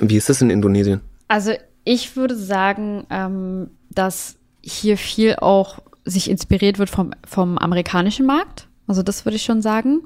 Wie 0.00 0.16
ist 0.16 0.30
es 0.30 0.40
in 0.40 0.50
Indonesien? 0.50 1.00
Also 1.28 1.52
ich 1.84 2.16
würde 2.16 2.36
sagen, 2.36 3.06
ähm, 3.10 3.70
dass 3.90 4.36
hier 4.62 4.96
viel 4.96 5.36
auch 5.36 5.80
sich 6.04 6.30
inspiriert 6.30 6.78
wird 6.78 6.90
vom, 6.90 7.12
vom 7.26 7.58
amerikanischen 7.58 8.26
Markt. 8.26 8.68
Also 8.86 9.02
das 9.02 9.24
würde 9.24 9.36
ich 9.36 9.42
schon 9.42 9.62
sagen. 9.62 10.02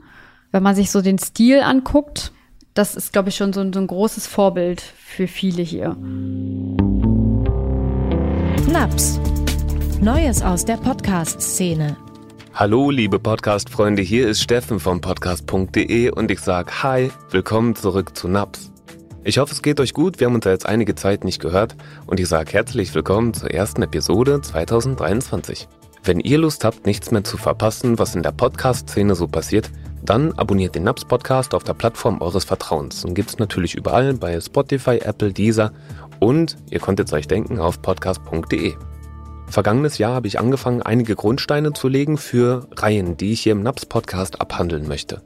Wenn 0.50 0.62
man 0.62 0.74
sich 0.74 0.90
so 0.90 1.02
den 1.02 1.18
Stil 1.18 1.60
anguckt, 1.60 2.32
das 2.74 2.94
ist, 2.94 3.12
glaube 3.12 3.28
ich, 3.28 3.36
schon 3.36 3.52
so, 3.52 3.60
so 3.72 3.80
ein 3.80 3.86
großes 3.86 4.26
Vorbild 4.26 4.80
für 4.80 5.26
viele 5.26 5.62
hier. 5.62 5.96
Naps. 8.70 9.20
Neues 10.00 10.42
aus 10.42 10.64
der 10.64 10.76
Podcast-Szene. 10.76 11.96
Hallo, 12.54 12.90
liebe 12.90 13.18
Podcast-Freunde, 13.18 14.02
hier 14.02 14.28
ist 14.28 14.42
Steffen 14.42 14.80
vom 14.80 15.00
Podcast.de 15.00 16.10
und 16.10 16.30
ich 16.30 16.40
sage 16.40 16.82
Hi, 16.82 17.10
willkommen 17.30 17.74
zurück 17.74 18.16
zu 18.16 18.28
Naps. 18.28 18.70
Ich 19.28 19.36
hoffe, 19.36 19.52
es 19.52 19.60
geht 19.60 19.78
euch 19.78 19.92
gut. 19.92 20.20
Wir 20.20 20.26
haben 20.26 20.36
uns 20.36 20.46
ja 20.46 20.52
jetzt 20.52 20.64
einige 20.64 20.94
Zeit 20.94 21.22
nicht 21.22 21.38
gehört 21.38 21.76
und 22.06 22.18
ich 22.18 22.26
sage 22.26 22.50
herzlich 22.50 22.94
willkommen 22.94 23.34
zur 23.34 23.50
ersten 23.50 23.82
Episode 23.82 24.40
2023. 24.40 25.68
Wenn 26.02 26.18
ihr 26.18 26.38
Lust 26.38 26.64
habt, 26.64 26.86
nichts 26.86 27.10
mehr 27.10 27.22
zu 27.22 27.36
verpassen, 27.36 27.98
was 27.98 28.14
in 28.14 28.22
der 28.22 28.32
Podcast-Szene 28.32 29.14
so 29.14 29.28
passiert, 29.28 29.70
dann 30.02 30.32
abonniert 30.38 30.76
den 30.76 30.84
Naps 30.84 31.04
Podcast 31.04 31.52
auf 31.52 31.62
der 31.62 31.74
Plattform 31.74 32.22
eures 32.22 32.44
Vertrauens 32.44 33.04
und 33.04 33.12
gibt 33.12 33.28
es 33.28 33.38
natürlich 33.38 33.74
überall 33.74 34.14
bei 34.14 34.40
Spotify, 34.40 34.96
Apple, 34.96 35.34
Deezer 35.34 35.72
und 36.20 36.56
ihr 36.70 36.80
konntet 36.80 37.08
es 37.08 37.12
euch 37.12 37.28
denken 37.28 37.58
auf 37.58 37.82
podcast.de. 37.82 38.76
Vergangenes 39.46 39.98
Jahr 39.98 40.14
habe 40.14 40.26
ich 40.26 40.40
angefangen, 40.40 40.80
einige 40.80 41.16
Grundsteine 41.16 41.74
zu 41.74 41.88
legen 41.88 42.16
für 42.16 42.66
Reihen, 42.76 43.18
die 43.18 43.32
ich 43.32 43.42
hier 43.42 43.52
im 43.52 43.62
Naps 43.62 43.84
Podcast 43.84 44.40
abhandeln 44.40 44.88
möchte. 44.88 45.20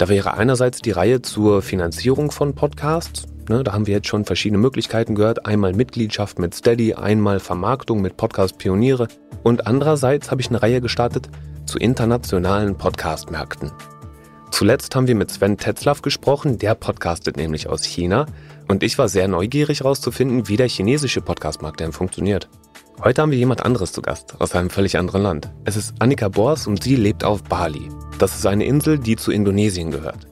Da 0.00 0.08
wäre 0.08 0.32
einerseits 0.32 0.80
die 0.80 0.92
Reihe 0.92 1.20
zur 1.20 1.60
Finanzierung 1.60 2.30
von 2.30 2.54
Podcasts. 2.54 3.26
Ne, 3.50 3.62
da 3.62 3.74
haben 3.74 3.86
wir 3.86 3.92
jetzt 3.92 4.08
schon 4.08 4.24
verschiedene 4.24 4.56
Möglichkeiten 4.56 5.14
gehört. 5.14 5.44
Einmal 5.44 5.74
Mitgliedschaft 5.74 6.38
mit 6.38 6.54
Steady, 6.54 6.94
einmal 6.94 7.38
Vermarktung 7.38 8.00
mit 8.00 8.16
Podcast 8.16 8.56
Pioniere. 8.56 9.08
Und 9.42 9.66
andererseits 9.66 10.30
habe 10.30 10.40
ich 10.40 10.48
eine 10.48 10.62
Reihe 10.62 10.80
gestartet 10.80 11.28
zu 11.66 11.76
internationalen 11.76 12.78
Podcast-Märkten. 12.78 13.72
Zuletzt 14.50 14.96
haben 14.96 15.06
wir 15.06 15.14
mit 15.14 15.30
Sven 15.30 15.58
Tetzlaff 15.58 16.00
gesprochen, 16.00 16.56
der 16.56 16.76
podcastet 16.76 17.36
nämlich 17.36 17.68
aus 17.68 17.84
China. 17.84 18.24
Und 18.68 18.82
ich 18.82 18.96
war 18.96 19.10
sehr 19.10 19.28
neugierig 19.28 19.80
herauszufinden, 19.80 20.48
wie 20.48 20.56
der 20.56 20.68
chinesische 20.70 21.20
Podcastmarkt 21.20 21.80
denn 21.80 21.92
funktioniert. 21.92 22.48
Heute 23.02 23.22
haben 23.22 23.30
wir 23.30 23.38
jemand 23.38 23.64
anderes 23.64 23.92
zu 23.92 24.02
Gast, 24.02 24.34
aus 24.40 24.54
einem 24.54 24.68
völlig 24.68 24.98
anderen 24.98 25.22
Land. 25.22 25.50
Es 25.64 25.74
ist 25.74 25.94
Annika 26.00 26.28
Bors 26.28 26.66
und 26.66 26.82
sie 26.82 26.96
lebt 26.96 27.24
auf 27.24 27.42
Bali. 27.42 27.88
Das 28.18 28.36
ist 28.36 28.44
eine 28.46 28.66
Insel, 28.66 28.98
die 28.98 29.16
zu 29.16 29.32
Indonesien 29.32 29.90
gehört. 29.90 30.26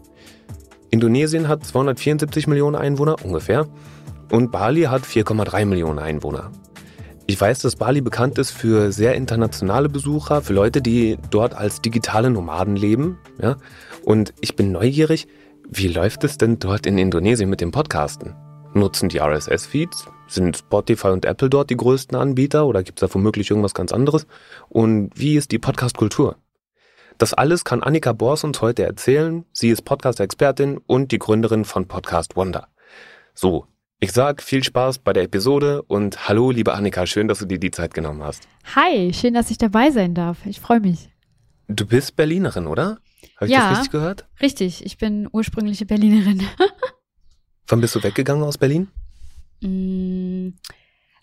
Indonesien 0.91 1.49
hat 1.49 1.65
274 1.65 2.47
Millionen 2.47 2.77
Einwohner 2.77 3.25
ungefähr 3.25 3.67
und 4.31 4.53
Bali 4.53 4.83
hat 4.83 5.05
4,3 5.05 5.65
Millionen 5.65 5.99
Einwohner. 5.99 6.51
Ich 7.27 7.41
weiß, 7.41 7.61
dass 7.61 7.77
Bali 7.77 8.03
bekannt 8.03 8.37
ist 8.37 8.51
für 8.51 8.93
sehr 8.93 9.15
internationale 9.15 9.89
Besucher, 9.89 10.43
für 10.43 10.53
Leute, 10.53 10.83
die 10.83 11.17
dort 11.31 11.55
als 11.55 11.81
digitale 11.81 12.29
Nomaden 12.29 12.77
leben. 12.77 13.19
Ja? 13.41 13.57
Und 14.05 14.35
ich 14.43 14.57
bin 14.57 14.73
neugierig, 14.73 15.27
wie 15.71 15.89
läuft 15.89 16.23
es 16.25 16.37
denn 16.37 16.59
dort 16.59 16.85
in 16.85 16.99
Indonesien 16.99 17.49
mit 17.49 17.63
dem 17.63 17.71
Podcasten? 17.71 18.35
Nutzen 18.75 19.09
die 19.09 19.19
RSS-Feeds? 19.19 20.09
Sind 20.27 20.57
Spotify 20.57 21.09
und 21.09 21.25
Apple 21.25 21.49
dort 21.49 21.71
die 21.71 21.77
größten 21.77 22.17
Anbieter 22.17 22.67
oder 22.67 22.83
gibt 22.83 23.03
es 23.03 23.09
da 23.09 23.15
womöglich 23.15 23.51
irgendwas 23.51 23.75
ganz 23.75 23.93
anderes? 23.93 24.27
Und 24.69 25.11
wie 25.15 25.37
ist 25.37 25.53
die 25.53 25.59
Podcast-Kultur? 25.59 26.37
Das 27.17 27.35
alles 27.35 27.65
kann 27.65 27.83
Annika 27.83 28.13
Bors 28.13 28.45
uns 28.45 28.61
heute 28.61 28.85
erzählen. 28.85 29.45
Sie 29.53 29.71
ist 29.71 29.83
Podcast-Expertin 29.83 30.79
und 30.87 31.11
die 31.13 31.19
Gründerin 31.19 31.65
von 31.65 31.89
Podcast 31.89 32.37
Wonder. 32.37 32.69
So, 33.35 33.67
ich 34.01 34.13
sag 34.13 34.43
viel 34.43 34.63
Spaß 34.63 34.99
bei 34.99 35.13
der 35.13 35.25
Episode 35.25 35.83
und 35.83 36.29
hallo, 36.29 36.51
liebe 36.51 36.75
Annika, 36.75 37.07
schön, 37.07 37.27
dass 37.27 37.39
du 37.39 37.47
dir 37.47 37.59
die 37.59 37.71
Zeit 37.71 37.95
genommen 37.95 38.23
hast. 38.23 38.47
Hi, 38.77 39.13
schön, 39.13 39.35
dass 39.35 39.51
ich 39.51 39.59
dabei 39.59 39.91
sein 39.91 40.15
darf. 40.15 40.45
Ich 40.45 40.61
freue 40.61 40.81
mich. 40.81 41.09
Du 41.69 41.87
bist 41.87 42.17
Berlinerin, 42.17 42.67
oder? 42.67 42.99
Habe 43.37 43.47
ich 43.47 43.51
ja, 43.51 43.71
das 43.71 43.79
richtig 43.79 43.93
gehört? 43.93 44.27
Richtig, 44.41 44.85
ich 44.85 44.99
bin 44.99 45.29
ursprüngliche 45.33 45.87
Berlinerin. 45.87 46.43
Wann 47.69 47.81
bist 47.81 47.95
du 47.95 48.03
weggegangen 48.03 48.43
aus 48.43 48.59
Berlin? 48.59 48.89
Mm, 49.61 50.51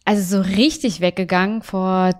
also 0.05 0.37
so 0.37 0.41
richtig 0.41 1.01
weggegangen 1.01 1.63
vor, 1.63 2.11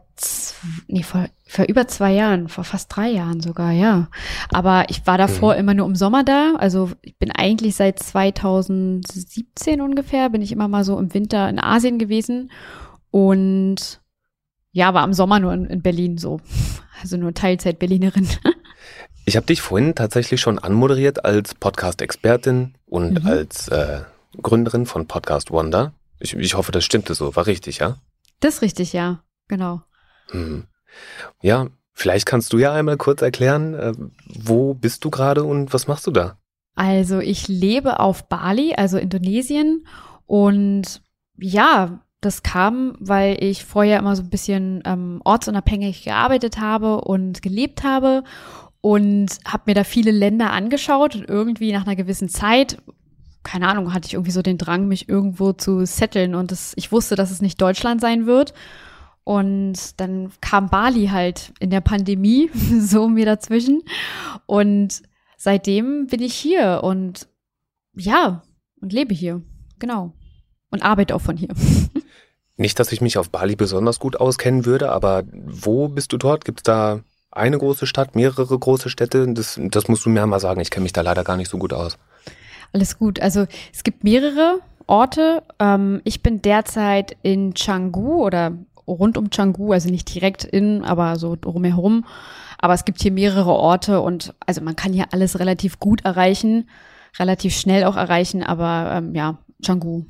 nee, 0.87 1.03
vor, 1.03 1.27
vor 1.45 1.65
über 1.65 1.87
zwei 1.87 2.13
Jahren, 2.13 2.49
vor 2.49 2.63
fast 2.63 2.95
drei 2.95 3.09
Jahren 3.09 3.41
sogar, 3.41 3.71
ja. 3.71 4.09
Aber 4.49 4.85
ich 4.89 5.05
war 5.05 5.19
davor 5.19 5.53
mhm. 5.53 5.59
immer 5.59 5.73
nur 5.75 5.85
im 5.85 5.95
Sommer 5.95 6.23
da. 6.23 6.55
Also 6.57 6.91
ich 7.03 7.15
bin 7.17 7.31
eigentlich 7.31 7.75
seit 7.75 7.99
2017 7.99 9.81
ungefähr, 9.81 10.29
bin 10.31 10.41
ich 10.41 10.51
immer 10.51 10.67
mal 10.67 10.83
so 10.83 10.97
im 10.97 11.13
Winter 11.13 11.47
in 11.47 11.59
Asien 11.59 11.99
gewesen. 11.99 12.51
Und 13.11 14.01
ja, 14.71 14.93
war 14.95 15.05
im 15.05 15.13
Sommer 15.13 15.39
nur 15.39 15.53
in, 15.53 15.65
in 15.65 15.81
Berlin 15.81 16.17
so. 16.17 16.41
Also 17.01 17.17
nur 17.17 17.33
Teilzeit-Berlinerin. 17.33 18.27
Ich 19.27 19.35
habe 19.35 19.47
dich 19.47 19.59
vorhin 19.59 19.95
tatsächlich 19.95 20.39
schon 20.39 20.59
anmoderiert 20.59 21.25
als 21.25 21.55
Podcast-Expertin 21.55 22.75
und 22.85 23.23
mhm. 23.23 23.27
als 23.27 23.67
äh, 23.69 24.01
Gründerin 24.41 24.85
von 24.85 25.07
Podcast 25.07 25.51
Wonder. 25.51 25.93
Ich, 26.19 26.35
ich 26.35 26.55
hoffe, 26.55 26.71
das 26.71 26.85
stimmte 26.85 27.13
so. 27.13 27.35
War 27.35 27.47
richtig, 27.47 27.79
ja? 27.79 27.97
Das 28.39 28.55
ist 28.55 28.61
richtig, 28.61 28.93
ja. 28.93 29.23
Genau. 29.47 29.81
Hm. 30.29 30.65
Ja, 31.41 31.67
vielleicht 31.93 32.25
kannst 32.25 32.53
du 32.53 32.57
ja 32.57 32.73
einmal 32.73 32.97
kurz 32.97 33.21
erklären, 33.21 33.73
äh, 33.73 33.93
wo 34.27 34.73
bist 34.73 35.03
du 35.05 35.09
gerade 35.09 35.43
und 35.43 35.73
was 35.73 35.87
machst 35.87 36.07
du 36.07 36.11
da? 36.11 36.37
Also 36.75 37.19
ich 37.19 37.47
lebe 37.47 37.99
auf 37.99 38.27
Bali, 38.27 38.73
also 38.75 38.97
Indonesien. 38.97 39.87
Und 40.25 41.01
ja, 41.37 42.01
das 42.21 42.43
kam, 42.43 42.95
weil 42.99 43.41
ich 43.41 43.65
vorher 43.65 43.99
immer 43.99 44.15
so 44.15 44.23
ein 44.23 44.29
bisschen 44.29 44.81
ähm, 44.85 45.21
ortsunabhängig 45.23 46.03
gearbeitet 46.03 46.59
habe 46.59 47.01
und 47.01 47.41
gelebt 47.41 47.83
habe 47.83 48.23
und 48.81 49.37
habe 49.45 49.63
mir 49.67 49.75
da 49.75 49.83
viele 49.83 50.11
Länder 50.11 50.51
angeschaut 50.51 51.15
und 51.15 51.29
irgendwie 51.29 51.71
nach 51.71 51.85
einer 51.85 51.95
gewissen 51.95 52.29
Zeit, 52.29 52.77
keine 53.45 53.69
Ahnung, 53.69 53.93
hatte 53.93 54.07
ich 54.07 54.15
irgendwie 54.15 54.31
so 54.31 54.41
den 54.41 54.57
Drang, 54.57 54.87
mich 54.87 55.07
irgendwo 55.07 55.53
zu 55.53 55.85
setteln 55.85 56.35
und 56.35 56.51
das, 56.51 56.73
ich 56.75 56.91
wusste, 56.91 57.15
dass 57.15 57.31
es 57.31 57.41
nicht 57.41 57.61
Deutschland 57.61 58.01
sein 58.01 58.25
wird. 58.25 58.53
Und 59.23 59.99
dann 59.99 60.31
kam 60.41 60.69
Bali 60.69 61.07
halt 61.07 61.53
in 61.59 61.69
der 61.69 61.81
Pandemie 61.81 62.49
so 62.79 63.07
mir 63.07 63.25
dazwischen. 63.25 63.83
Und 64.45 65.01
seitdem 65.37 66.07
bin 66.07 66.21
ich 66.21 66.35
hier 66.35 66.81
und 66.83 67.27
ja, 67.95 68.43
und 68.81 68.91
lebe 68.91 69.13
hier. 69.13 69.41
Genau. 69.79 70.13
Und 70.69 70.83
arbeite 70.83 71.15
auch 71.15 71.21
von 71.21 71.37
hier. 71.37 71.49
Nicht, 72.57 72.79
dass 72.79 72.91
ich 72.91 73.01
mich 73.01 73.17
auf 73.17 73.29
Bali 73.29 73.55
besonders 73.55 73.99
gut 73.99 74.17
auskennen 74.19 74.65
würde, 74.65 74.91
aber 74.91 75.23
wo 75.33 75.89
bist 75.89 76.13
du 76.13 76.17
dort? 76.17 76.45
Gibt 76.45 76.59
es 76.59 76.63
da 76.63 77.01
eine 77.31 77.57
große 77.57 77.85
Stadt, 77.85 78.15
mehrere 78.15 78.57
große 78.57 78.89
Städte? 78.89 79.27
Das, 79.33 79.59
das 79.59 79.87
musst 79.87 80.05
du 80.05 80.09
mir 80.09 80.25
mal 80.25 80.39
sagen. 80.39 80.61
Ich 80.61 80.71
kenne 80.71 80.83
mich 80.83 80.93
da 80.93 81.01
leider 81.01 81.23
gar 81.23 81.35
nicht 81.35 81.49
so 81.49 81.57
gut 81.57 81.73
aus. 81.73 81.97
Alles 82.75 82.97
gut. 82.97 83.21
Also 83.21 83.45
es 83.73 83.85
gibt 83.85 84.03
mehrere 84.03 84.59
Orte. 84.85 85.43
Ähm, 85.59 86.01
ich 86.03 86.21
bin 86.21 86.41
derzeit 86.41 87.15
in 87.21 87.53
Canggu 87.53 88.21
oder 88.21 88.51
rund 88.85 89.17
um 89.17 89.29
Canggu, 89.29 89.71
also 89.71 89.89
nicht 89.89 90.13
direkt 90.13 90.43
in, 90.43 90.83
aber 90.83 91.15
so 91.15 91.37
drumherum. 91.37 92.05
Aber 92.57 92.73
es 92.73 92.83
gibt 92.83 93.01
hier 93.01 93.13
mehrere 93.13 93.53
Orte 93.53 94.01
und 94.01 94.33
also 94.45 94.59
man 94.59 94.75
kann 94.75 94.91
hier 94.91 95.05
alles 95.13 95.39
relativ 95.39 95.79
gut 95.79 96.03
erreichen, 96.03 96.67
relativ 97.17 97.55
schnell 97.55 97.85
auch 97.85 97.95
erreichen, 97.95 98.43
aber 98.43 98.91
ähm, 98.97 99.15
ja, 99.15 99.37
Canggu. 99.65 100.03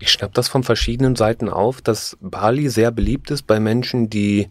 Ich 0.00 0.10
schnapp 0.10 0.32
das 0.32 0.48
von 0.48 0.62
verschiedenen 0.62 1.16
Seiten 1.16 1.50
auf, 1.50 1.82
dass 1.82 2.16
Bali 2.22 2.70
sehr 2.70 2.90
beliebt 2.90 3.30
ist 3.30 3.46
bei 3.46 3.60
Menschen, 3.60 4.08
die 4.08 4.48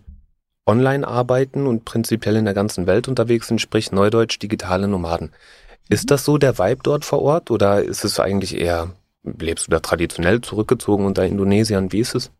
online 0.67 1.07
arbeiten 1.07 1.65
und 1.65 1.83
prinzipiell 1.83 2.35
in 2.35 2.45
der 2.45 2.53
ganzen 2.53 2.85
Welt 2.85 3.07
unterwegs 3.07 3.47
sind, 3.47 3.59
sprich 3.59 3.91
Neudeutsch 3.91 4.37
digitale 4.39 4.87
Nomaden. 4.87 5.31
Ist 5.89 6.11
das 6.11 6.25
so 6.25 6.37
der 6.37 6.57
Vibe 6.57 6.81
dort 6.83 7.05
vor 7.05 7.21
Ort 7.21 7.51
oder 7.51 7.83
ist 7.83 8.03
es 8.03 8.19
eigentlich 8.19 8.57
eher, 8.57 8.93
lebst 9.23 9.67
du 9.67 9.71
da 9.71 9.79
traditionell 9.79 10.41
zurückgezogen 10.41 11.05
unter 11.05 11.25
Indonesiern? 11.25 11.91
Wie 11.91 11.99
ist 11.99 12.15
es? 12.15 12.31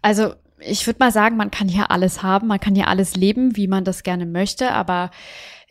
Also 0.00 0.34
ich 0.58 0.86
würde 0.86 0.98
mal 1.00 1.12
sagen, 1.12 1.36
man 1.36 1.50
kann 1.50 1.68
hier 1.68 1.90
alles 1.90 2.22
haben, 2.22 2.46
man 2.46 2.60
kann 2.60 2.74
hier 2.74 2.88
alles 2.88 3.16
leben, 3.16 3.56
wie 3.56 3.68
man 3.68 3.84
das 3.84 4.02
gerne 4.02 4.26
möchte, 4.26 4.72
aber 4.72 5.10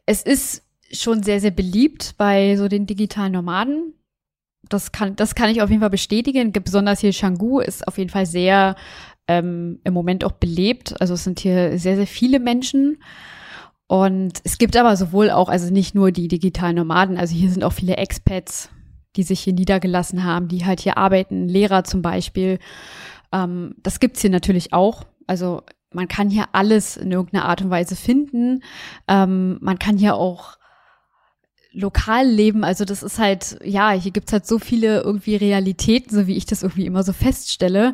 es 0.06 0.22
ist 0.22 0.64
schon 0.92 1.24
sehr, 1.24 1.40
sehr 1.40 1.52
beliebt 1.52 2.16
bei 2.18 2.56
so 2.58 2.68
den 2.68 2.86
digitalen 2.86 3.34
Nomaden. 3.34 3.94
Das 4.70 4.92
kann, 4.92 5.16
das 5.16 5.36
kann 5.36 5.50
ich 5.50 5.62
auf 5.62 5.70
jeden 5.70 5.82
Fall 5.82 5.90
bestätigen. 5.90 6.52
Besonders 6.52 7.00
hier 7.00 7.14
Canggu 7.14 7.60
ist 7.60 7.88
auf 7.88 7.98
jeden 7.98 8.10
Fall 8.10 8.26
sehr 8.26 8.76
ähm, 9.28 9.80
im 9.84 9.94
Moment 9.94 10.24
auch 10.24 10.34
belebt. 10.34 11.00
Also 11.02 11.16
es 11.16 11.24
sind 11.24 11.40
hier 11.40 11.78
sehr, 11.78 11.96
sehr 11.96 12.08
viele 12.08 12.40
Menschen. 12.40 13.02
Und 13.92 14.40
es 14.46 14.58
gibt 14.58 14.78
aber 14.78 14.96
sowohl 14.96 15.30
auch, 15.30 15.50
also 15.50 15.70
nicht 15.70 15.96
nur 15.96 16.14
die 16.14 16.30
digitalen 16.30 16.78
Nomaden, 16.78 17.18
also 17.18 17.36
hier 17.36 17.52
sind 17.52 17.66
auch 17.66 17.74
viele 17.74 17.98
Expats, 17.98 18.70
die 19.18 19.24
sich 19.24 19.42
hier 19.42 19.52
niedergelassen 19.52 20.24
haben, 20.24 20.48
die 20.48 20.66
halt 20.66 20.80
hier 20.80 20.98
arbeiten, 20.98 21.50
Lehrer 21.50 21.84
zum 21.84 22.02
Beispiel. 22.02 22.60
Ähm, 23.34 23.76
das 23.84 24.00
gibt's 24.00 24.22
hier 24.22 24.30
natürlich 24.30 24.72
auch. 24.72 25.04
Also 25.28 25.64
man 25.92 26.08
kann 26.08 26.30
hier 26.30 26.46
alles 26.54 26.96
in 26.96 27.12
irgendeiner 27.12 27.44
Art 27.44 27.64
und 27.64 27.70
Weise 27.70 27.98
finden. 27.98 28.64
Ähm, 29.10 29.58
man 29.60 29.78
kann 29.78 29.98
hier 29.98 30.16
auch 30.16 30.56
lokal 31.74 32.26
leben. 32.26 32.64
Also 32.64 32.86
das 32.86 33.04
ist 33.04 33.20
halt, 33.20 33.60
ja, 33.62 33.92
hier 33.92 34.12
gibt's 34.12 34.32
halt 34.32 34.48
so 34.48 34.58
viele 34.58 35.02
irgendwie 35.02 35.36
Realitäten, 35.36 36.16
so 36.16 36.28
wie 36.28 36.38
ich 36.38 36.46
das 36.46 36.64
irgendwie 36.64 36.86
immer 36.86 37.04
so 37.04 37.12
feststelle. 37.12 37.94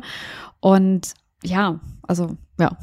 Und 0.60 1.14
ja, 1.42 1.80
also 2.02 2.36
ja. 2.60 2.78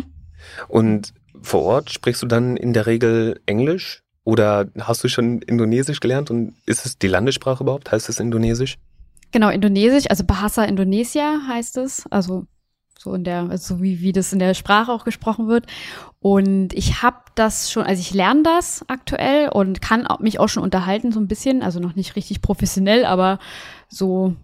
Und 0.68 1.12
vor 1.46 1.62
Ort 1.62 1.90
sprichst 1.90 2.22
du 2.22 2.26
dann 2.26 2.56
in 2.56 2.72
der 2.72 2.86
Regel 2.86 3.40
Englisch 3.46 4.02
oder 4.24 4.66
hast 4.80 5.04
du 5.04 5.08
schon 5.08 5.40
Indonesisch 5.42 6.00
gelernt 6.00 6.30
und 6.30 6.54
ist 6.66 6.84
es 6.84 6.98
die 6.98 7.06
Landessprache 7.06 7.62
überhaupt? 7.62 7.92
Heißt 7.92 8.08
es 8.08 8.18
Indonesisch? 8.18 8.76
Genau, 9.30 9.48
Indonesisch, 9.50 10.10
also 10.10 10.24
Bahasa 10.24 10.64
Indonesia 10.64 11.40
heißt 11.48 11.76
es, 11.78 12.06
also 12.10 12.46
so 12.98 13.14
in 13.14 13.22
der, 13.22 13.48
also 13.50 13.80
wie, 13.80 14.00
wie 14.00 14.12
das 14.12 14.32
in 14.32 14.40
der 14.40 14.54
Sprache 14.54 14.90
auch 14.90 15.04
gesprochen 15.04 15.46
wird. 15.46 15.66
Und 16.18 16.72
ich 16.72 17.02
habe 17.02 17.18
das 17.36 17.70
schon, 17.70 17.84
also 17.84 18.00
ich 18.00 18.12
lerne 18.12 18.42
das 18.42 18.84
aktuell 18.88 19.48
und 19.48 19.80
kann 19.80 20.08
mich 20.18 20.40
auch 20.40 20.48
schon 20.48 20.64
unterhalten 20.64 21.12
so 21.12 21.20
ein 21.20 21.28
bisschen, 21.28 21.62
also 21.62 21.78
noch 21.78 21.94
nicht 21.94 22.16
richtig 22.16 22.42
professionell, 22.42 23.04
aber 23.04 23.38
so 23.88 24.34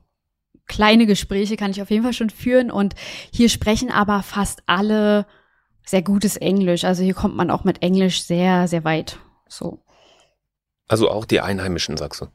kleine 0.66 1.06
Gespräche 1.06 1.56
kann 1.56 1.72
ich 1.72 1.82
auf 1.82 1.90
jeden 1.90 2.04
Fall 2.04 2.12
schon 2.12 2.30
führen. 2.30 2.70
Und 2.70 2.94
hier 3.32 3.48
sprechen 3.48 3.90
aber 3.90 4.22
fast 4.22 4.62
alle 4.66 5.26
sehr 5.84 6.02
gutes 6.02 6.36
Englisch. 6.36 6.84
Also 6.84 7.02
hier 7.02 7.14
kommt 7.14 7.36
man 7.36 7.50
auch 7.50 7.64
mit 7.64 7.82
Englisch 7.82 8.24
sehr, 8.24 8.68
sehr 8.68 8.84
weit. 8.84 9.18
So. 9.48 9.80
Also 10.88 11.10
auch 11.10 11.24
die 11.24 11.40
Einheimischen, 11.40 11.96
sagst 11.96 12.20
du? 12.20 12.26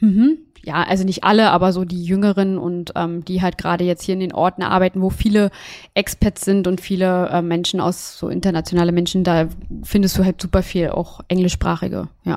Mhm. 0.00 0.38
Ja, 0.62 0.82
also 0.82 1.04
nicht 1.04 1.24
alle, 1.24 1.50
aber 1.50 1.72
so 1.72 1.84
die 1.84 2.02
Jüngeren 2.04 2.58
und 2.58 2.92
ähm, 2.96 3.24
die 3.24 3.42
halt 3.42 3.58
gerade 3.58 3.84
jetzt 3.84 4.02
hier 4.02 4.14
in 4.14 4.20
den 4.20 4.32
Orten 4.32 4.62
arbeiten, 4.62 5.00
wo 5.00 5.10
viele 5.10 5.50
Expats 5.94 6.44
sind 6.44 6.66
und 6.66 6.80
viele 6.80 7.28
äh, 7.28 7.42
Menschen 7.42 7.80
aus 7.80 8.18
so 8.18 8.28
internationale 8.28 8.92
Menschen, 8.92 9.24
da 9.24 9.48
findest 9.82 10.18
du 10.18 10.24
halt 10.24 10.40
super 10.40 10.62
viel 10.62 10.90
auch 10.90 11.20
englischsprachige, 11.28 12.08
ja. 12.24 12.36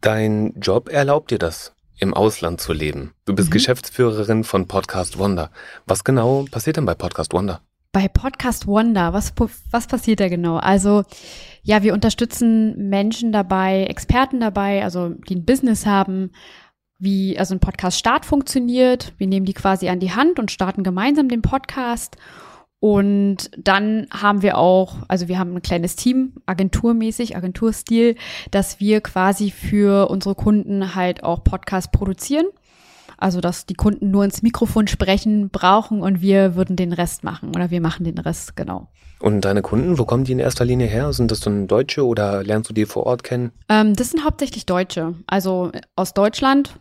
Dein 0.00 0.54
Job 0.60 0.88
erlaubt 0.90 1.30
dir 1.30 1.38
das, 1.38 1.74
im 1.98 2.14
Ausland 2.14 2.60
zu 2.60 2.72
leben. 2.72 3.14
Du 3.24 3.34
bist 3.34 3.48
mhm. 3.48 3.54
Geschäftsführerin 3.54 4.44
von 4.44 4.66
Podcast 4.66 5.18
Wonder. 5.18 5.50
Was 5.86 6.04
genau 6.04 6.46
passiert 6.50 6.76
denn 6.76 6.86
bei 6.86 6.94
Podcast 6.94 7.32
Wonder? 7.32 7.60
Bei 7.92 8.06
Podcast 8.06 8.68
Wonder, 8.68 9.12
was, 9.12 9.32
was 9.70 9.86
passiert 9.88 10.20
da 10.20 10.28
genau? 10.28 10.58
Also, 10.58 11.02
ja, 11.62 11.82
wir 11.82 11.92
unterstützen 11.92 12.88
Menschen 12.88 13.32
dabei, 13.32 13.84
Experten 13.84 14.38
dabei, 14.38 14.84
also 14.84 15.08
die 15.08 15.34
ein 15.34 15.44
Business 15.44 15.86
haben, 15.86 16.30
wie 17.00 17.36
also 17.36 17.54
ein 17.54 17.60
Podcast 17.60 17.98
Start 17.98 18.24
funktioniert. 18.24 19.12
Wir 19.18 19.26
nehmen 19.26 19.46
die 19.46 19.54
quasi 19.54 19.88
an 19.88 19.98
die 19.98 20.12
Hand 20.12 20.38
und 20.38 20.52
starten 20.52 20.84
gemeinsam 20.84 21.28
den 21.28 21.42
Podcast. 21.42 22.16
Und 22.78 23.50
dann 23.58 24.06
haben 24.10 24.42
wir 24.42 24.56
auch, 24.56 24.98
also 25.08 25.28
wir 25.28 25.38
haben 25.38 25.54
ein 25.54 25.62
kleines 25.62 25.96
Team, 25.96 26.34
agenturmäßig, 26.46 27.36
Agenturstil, 27.36 28.16
dass 28.50 28.80
wir 28.80 29.00
quasi 29.00 29.50
für 29.50 30.08
unsere 30.08 30.34
Kunden 30.34 30.94
halt 30.94 31.22
auch 31.22 31.44
Podcasts 31.44 31.90
produzieren. 31.90 32.46
Also, 33.20 33.40
dass 33.40 33.66
die 33.66 33.74
Kunden 33.74 34.10
nur 34.10 34.24
ins 34.24 34.42
Mikrofon 34.42 34.88
sprechen 34.88 35.50
brauchen 35.50 36.02
und 36.02 36.20
wir 36.20 36.56
würden 36.56 36.74
den 36.74 36.92
Rest 36.92 37.22
machen 37.22 37.50
oder 37.50 37.70
wir 37.70 37.80
machen 37.80 38.04
den 38.04 38.18
Rest, 38.18 38.56
genau. 38.56 38.88
Und 39.20 39.42
deine 39.42 39.60
Kunden, 39.62 39.98
wo 39.98 40.06
kommen 40.06 40.24
die 40.24 40.32
in 40.32 40.38
erster 40.38 40.64
Linie 40.64 40.86
her? 40.86 41.12
Sind 41.12 41.30
das 41.30 41.40
dann 41.40 41.68
Deutsche 41.68 42.06
oder 42.06 42.42
lernst 42.42 42.70
du 42.70 42.74
die 42.74 42.86
vor 42.86 43.04
Ort 43.04 43.22
kennen? 43.22 43.52
Ähm, 43.68 43.94
das 43.94 44.10
sind 44.10 44.24
hauptsächlich 44.24 44.64
Deutsche. 44.64 45.14
Also 45.26 45.70
aus 45.94 46.14
Deutschland, 46.14 46.74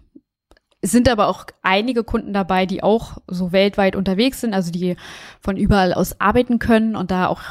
sind 0.81 1.09
aber 1.09 1.27
auch 1.27 1.45
einige 1.61 2.03
Kunden 2.03 2.33
dabei, 2.33 2.65
die 2.65 2.83
auch 2.83 3.17
so 3.27 3.51
weltweit 3.51 3.95
unterwegs 3.95 4.41
sind, 4.41 4.53
also 4.53 4.71
die 4.71 4.95
von 5.41 5.57
überall 5.57 5.93
aus 5.93 6.21
arbeiten 6.21 6.59
können 6.59 6.95
und 6.95 7.11
da 7.11 7.27
auch 7.27 7.41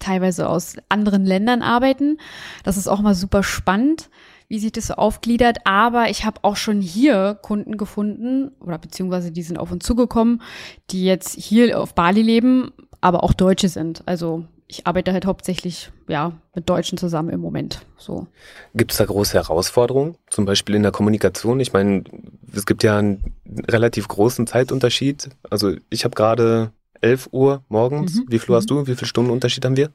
teilweise 0.00 0.48
aus 0.48 0.76
anderen 0.88 1.24
Ländern 1.24 1.62
arbeiten. 1.62 2.18
Das 2.64 2.76
ist 2.76 2.88
auch 2.88 3.00
mal 3.00 3.14
super 3.14 3.42
spannend, 3.42 4.10
wie 4.48 4.58
sich 4.58 4.72
das 4.72 4.88
so 4.88 4.94
aufgliedert. 4.94 5.58
Aber 5.64 6.10
ich 6.10 6.24
habe 6.24 6.40
auch 6.42 6.56
schon 6.56 6.80
hier 6.80 7.38
Kunden 7.42 7.76
gefunden 7.76 8.52
oder 8.60 8.78
beziehungsweise 8.78 9.32
die 9.32 9.42
sind 9.42 9.58
auf 9.58 9.72
uns 9.72 9.84
zugekommen, 9.84 10.42
die 10.90 11.04
jetzt 11.04 11.34
hier 11.38 11.80
auf 11.80 11.94
Bali 11.94 12.22
leben, 12.22 12.72
aber 13.00 13.24
auch 13.24 13.32
Deutsche 13.32 13.68
sind. 13.68 14.02
Also 14.06 14.44
ich 14.66 14.86
arbeite 14.86 15.12
halt 15.12 15.26
hauptsächlich 15.26 15.90
ja 16.08 16.32
mit 16.54 16.68
Deutschen 16.68 16.98
zusammen 16.98 17.30
im 17.30 17.40
Moment. 17.40 17.84
So. 17.96 18.26
Gibt 18.74 18.92
es 18.92 18.98
da 18.98 19.04
große 19.04 19.34
Herausforderungen, 19.34 20.16
zum 20.28 20.44
Beispiel 20.44 20.74
in 20.74 20.82
der 20.82 20.92
Kommunikation? 20.92 21.60
Ich 21.60 21.72
meine, 21.72 22.04
es 22.52 22.66
gibt 22.66 22.82
ja 22.82 22.98
einen 22.98 23.34
relativ 23.68 24.08
großen 24.08 24.46
Zeitunterschied. 24.46 25.30
Also 25.50 25.74
ich 25.90 26.04
habe 26.04 26.14
gerade 26.14 26.72
11 27.00 27.28
Uhr 27.32 27.62
morgens. 27.68 28.16
Mhm. 28.16 28.24
Wie 28.28 28.38
viel 28.38 28.52
mhm. 28.52 28.56
hast 28.56 28.70
du? 28.70 28.86
Wie 28.86 28.94
viele 28.94 29.06
Stunden 29.06 29.30
Unterschied 29.30 29.64
haben 29.64 29.76
wir? 29.76 29.90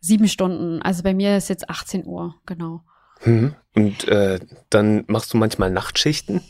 Sieben 0.00 0.28
Stunden. 0.28 0.82
Also 0.82 1.02
bei 1.02 1.14
mir 1.14 1.36
ist 1.36 1.48
jetzt 1.48 1.68
18 1.68 2.06
Uhr, 2.06 2.34
genau. 2.46 2.82
Mhm. 3.24 3.54
Und 3.74 4.06
äh, 4.08 4.38
dann 4.70 5.04
machst 5.08 5.32
du 5.32 5.36
manchmal 5.38 5.70
Nachtschichten, 5.70 6.42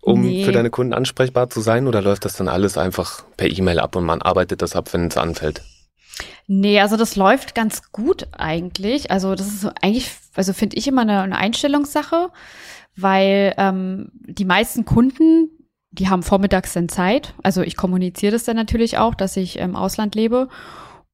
um 0.00 0.22
nee. 0.22 0.44
für 0.44 0.52
deine 0.52 0.70
Kunden 0.70 0.92
ansprechbar 0.92 1.50
zu 1.50 1.60
sein? 1.60 1.86
Oder 1.86 2.02
läuft 2.02 2.24
das 2.24 2.36
dann 2.36 2.48
alles 2.48 2.78
einfach 2.78 3.24
per 3.36 3.50
E-Mail 3.50 3.80
ab 3.80 3.96
und 3.96 4.04
man 4.04 4.22
arbeitet 4.22 4.62
das 4.62 4.76
ab, 4.76 4.92
wenn 4.92 5.06
es 5.06 5.16
anfällt? 5.16 5.62
Nee, 6.46 6.80
also 6.80 6.96
das 6.96 7.16
läuft 7.16 7.54
ganz 7.54 7.92
gut 7.92 8.28
eigentlich. 8.32 9.10
Also 9.10 9.34
das 9.34 9.48
ist 9.48 9.66
eigentlich, 9.82 10.10
also 10.34 10.52
finde 10.52 10.76
ich 10.76 10.86
immer 10.86 11.02
eine, 11.02 11.20
eine 11.20 11.36
Einstellungssache, 11.36 12.30
weil 12.96 13.54
ähm, 13.58 14.10
die 14.14 14.44
meisten 14.44 14.84
Kunden, 14.84 15.50
die 15.90 16.08
haben 16.08 16.22
vormittags 16.22 16.72
dann 16.72 16.88
Zeit. 16.88 17.34
Also 17.42 17.62
ich 17.62 17.76
kommuniziere 17.76 18.32
das 18.32 18.44
dann 18.44 18.56
natürlich 18.56 18.98
auch, 18.98 19.14
dass 19.14 19.36
ich 19.36 19.58
im 19.58 19.76
Ausland 19.76 20.14
lebe. 20.14 20.48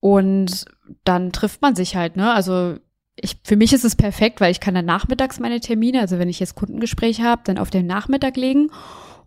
Und 0.00 0.66
dann 1.04 1.32
trifft 1.32 1.62
man 1.62 1.74
sich 1.74 1.96
halt, 1.96 2.16
ne? 2.16 2.32
Also 2.32 2.76
ich, 3.16 3.38
für 3.44 3.56
mich 3.56 3.72
ist 3.72 3.84
es 3.84 3.96
perfekt, 3.96 4.40
weil 4.40 4.50
ich 4.50 4.60
kann 4.60 4.74
dann 4.74 4.84
nachmittags 4.84 5.38
meine 5.38 5.60
Termine, 5.60 6.00
also 6.00 6.18
wenn 6.18 6.28
ich 6.28 6.40
jetzt 6.40 6.54
Kundengespräche 6.54 7.22
habe, 7.22 7.42
dann 7.44 7.58
auf 7.58 7.70
den 7.70 7.86
Nachmittag 7.86 8.36
legen. 8.36 8.70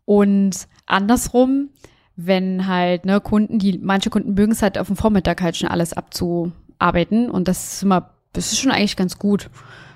Und 0.05 0.67
andersrum, 0.85 1.69
wenn 2.15 2.67
halt 2.67 3.05
ne, 3.05 3.21
Kunden, 3.21 3.59
die 3.59 3.77
manche 3.77 4.09
Kunden 4.09 4.33
mögen 4.33 4.51
es 4.51 4.61
halt 4.61 4.77
auf 4.77 4.87
dem 4.87 4.95
Vormittag 4.95 5.41
halt 5.41 5.55
schon 5.55 5.69
alles 5.69 5.93
abzuarbeiten 5.93 7.29
und 7.29 7.47
das 7.47 7.73
ist 7.73 7.83
immer, 7.83 8.11
das 8.33 8.51
ist 8.51 8.59
schon 8.59 8.71
eigentlich 8.71 8.95
ganz 8.95 9.19
gut, 9.19 9.49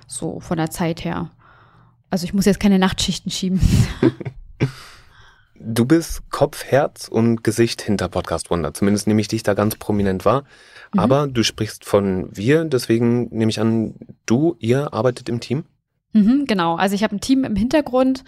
so 0.07 0.39
von 0.39 0.57
der 0.57 0.69
Zeit 0.69 1.03
her. 1.03 1.31
Also 2.09 2.25
ich 2.25 2.33
muss 2.33 2.45
jetzt 2.45 2.59
keine 2.59 2.79
Nachtschichten 2.79 3.31
schieben. 3.31 3.59
Du 5.63 5.85
bist 5.85 6.23
Kopf, 6.31 6.63
Herz 6.63 7.07
und 7.07 7.43
Gesicht 7.43 7.83
hinter 7.83 8.09
Podcast 8.09 8.49
Wunder. 8.49 8.73
Zumindest 8.73 9.05
nehme 9.05 9.21
ich 9.21 9.27
dich 9.27 9.43
da 9.43 9.53
ganz 9.53 9.75
prominent 9.75 10.25
wahr. 10.25 10.43
Mhm. 10.93 10.99
Aber 10.99 11.27
du 11.27 11.43
sprichst 11.43 11.85
von 11.85 12.29
wir, 12.35 12.65
deswegen 12.65 13.29
nehme 13.29 13.51
ich 13.51 13.59
an, 13.59 13.93
du, 14.25 14.55
ihr 14.59 14.91
arbeitet 14.93 15.29
im 15.29 15.39
Team? 15.39 15.65
Mhm, 16.13 16.45
genau. 16.47 16.75
Also 16.75 16.95
ich 16.95 17.03
habe 17.03 17.15
ein 17.15 17.21
Team 17.21 17.43
im 17.43 17.55
Hintergrund 17.55 18.23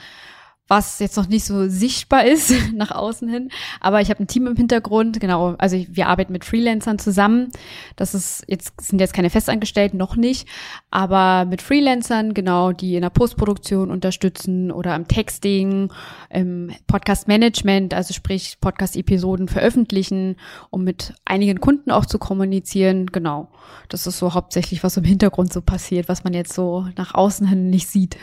was 0.68 1.00
jetzt 1.00 1.18
noch 1.18 1.28
nicht 1.28 1.44
so 1.44 1.68
sichtbar 1.68 2.26
ist 2.26 2.54
nach 2.74 2.92
außen 2.92 3.28
hin. 3.28 3.50
Aber 3.82 4.02
ich 4.02 4.10
habe 4.10 4.24
ein 4.24 4.28
Team 4.28 4.48
im 4.48 4.56
Hintergrund, 4.56 5.20
genau. 5.20 5.56
Also 5.58 5.78
wir 5.90 6.08
arbeiten 6.08 6.32
mit 6.32 6.46
Freelancern 6.46 7.00
zusammen. 7.00 7.52
Das 7.96 8.16
ist 8.16 8.44
jetzt 8.48 8.80
sind 8.80 9.00
jetzt 9.00 9.14
keine 9.14 9.30
Festangestellten, 9.30 9.98
noch 9.98 10.16
nicht, 10.16 10.48
aber 10.90 11.46
mit 11.46 11.62
Freelancern, 11.62 12.34
genau, 12.34 12.72
die 12.72 12.96
in 12.96 13.02
der 13.02 13.10
Postproduktion 13.10 13.92
unterstützen 13.92 14.72
oder 14.72 14.96
im 14.96 15.08
Texting, 15.08 15.92
im 16.30 16.72
Podcast-Management, 16.88 17.94
also 17.94 18.14
sprich 18.14 18.58
Podcast-Episoden 18.62 19.48
veröffentlichen, 19.50 20.38
um 20.70 20.84
mit 20.84 21.14
einigen 21.26 21.60
Kunden 21.60 21.92
auch 21.92 22.06
zu 22.06 22.20
kommunizieren. 22.20 23.08
Genau. 23.08 23.50
Das 23.90 24.08
ist 24.08 24.18
so 24.18 24.34
hauptsächlich, 24.34 24.84
was 24.84 24.98
im 24.98 25.04
Hintergrund 25.04 25.52
so 25.52 25.62
passiert, 25.62 26.08
was 26.08 26.24
man 26.24 26.34
jetzt 26.34 26.54
so 26.54 26.88
nach 26.98 27.14
außen 27.14 27.48
hin 27.48 27.70
nicht 27.70 27.88
sieht. 27.88 28.18